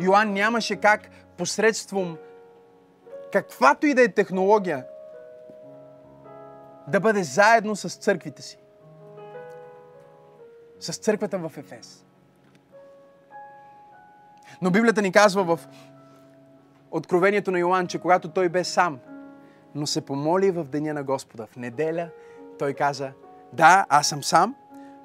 [0.00, 2.16] Йоанн нямаше как посредством
[3.32, 4.86] каквато и да е технология
[6.88, 8.58] да бъде заедно с църквите си.
[10.80, 12.04] С църквата в Ефес.
[14.62, 15.68] Но Библията ни казва в
[16.90, 18.98] Откровението на Йоанн, че когато той бе сам,
[19.76, 22.08] но се помоли в деня на Господа, в неделя,
[22.58, 23.12] той каза,
[23.52, 24.54] да, аз съм сам,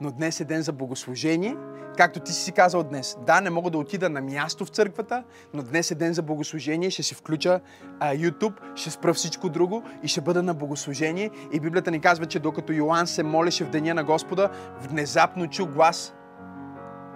[0.01, 1.55] но днес е ден за богослужение,
[1.97, 3.17] както ти си казал днес.
[3.25, 6.89] Да, не мога да отида на място в църквата, но днес е ден за богослужение,
[6.89, 7.59] ще си включа
[7.99, 11.29] а, YouTube, ще спра всичко друго и ще бъда на богослужение.
[11.51, 14.49] И Библията ни казва, че докато Йоанн се молеше в деня на Господа,
[14.81, 16.13] внезапно чу глас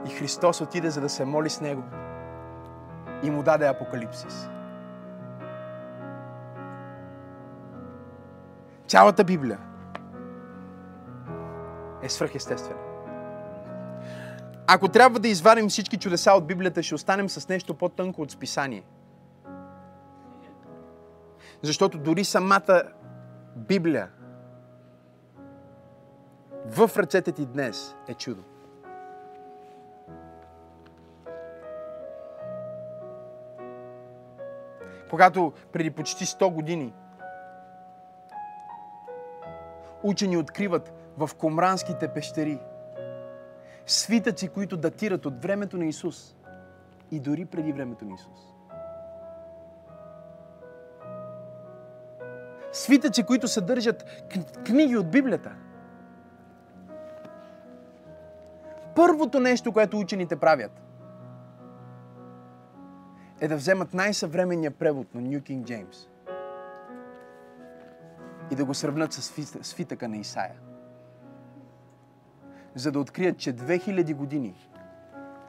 [0.07, 1.83] и Христос отиде за да се моли с него
[3.23, 4.49] и му даде Апокалипсис.
[8.87, 9.59] Цялата Библия
[12.01, 12.79] е свръхестествена.
[14.67, 18.83] Ако трябва да извадим всички чудеса от Библията, ще останем с нещо по-тънко от списание.
[21.61, 22.83] Защото дори самата
[23.55, 24.09] Библия
[26.65, 28.43] в ръцете ти днес е чудо.
[35.09, 36.93] Когато преди почти 100 години
[40.05, 42.59] учени откриват в комранските пещери
[43.85, 46.35] свитъци, които датират от времето на Исус
[47.11, 48.39] и дори преди времето на Исус.
[52.71, 54.05] Свитъци, които съдържат
[54.65, 55.55] книги от Библията.
[58.95, 60.81] Първото нещо, което учените правят,
[63.41, 66.07] е да вземат най-съвременния превод на Нью Кинг Джеймс
[68.51, 69.21] и да го сравнят с
[69.61, 70.59] свитъка на Исаия.
[72.75, 74.69] За да открият, че 2000 години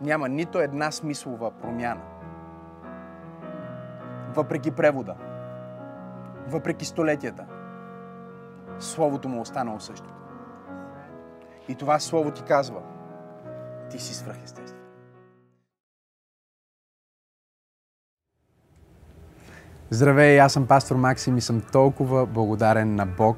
[0.01, 2.03] няма нито една смислова промяна.
[4.35, 5.17] Въпреки превода,
[6.47, 7.47] въпреки столетията,
[8.79, 10.15] Словото му е останало същото.
[11.69, 12.83] И това Слово ти казва,
[13.91, 14.76] ти си свръхестествен.
[19.91, 23.37] Здравей, аз съм пастор Максим и съм толкова благодарен на Бог,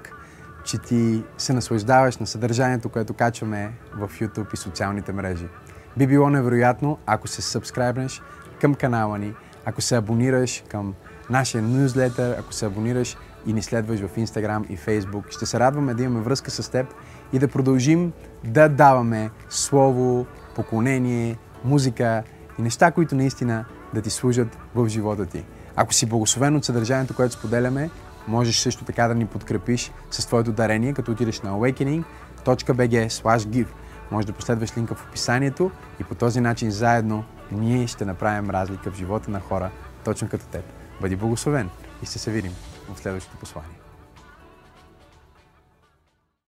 [0.64, 5.48] че ти се наслаждаваш на съдържанието, което качваме в YouTube и социалните мрежи.
[5.96, 8.22] Би било невероятно, ако се сабскрайбнеш
[8.60, 9.34] към канала ни,
[9.64, 10.94] ако се абонираш към
[11.30, 15.30] нашия нюзлетър, ако се абонираш и ни следваш в Instagram и Facebook.
[15.30, 16.86] Ще се радваме да имаме връзка с теб
[17.32, 18.12] и да продължим
[18.44, 22.22] да даваме слово, поклонение, музика
[22.58, 25.44] и неща, които наистина да ти служат в живота ти.
[25.80, 27.90] Ако си благословен от съдържанието, което споделяме,
[28.28, 33.66] можеш също така да ни подкрепиш с твоето дарение, като отидеш на awakening.bg
[34.10, 35.70] Може да последваш линка в описанието
[36.00, 39.70] и по този начин заедно ние ще направим разлика в живота на хора,
[40.04, 40.64] точно като теб.
[41.00, 41.70] Бъди благословен
[42.02, 42.52] и ще се видим
[42.94, 43.77] в следващото послание.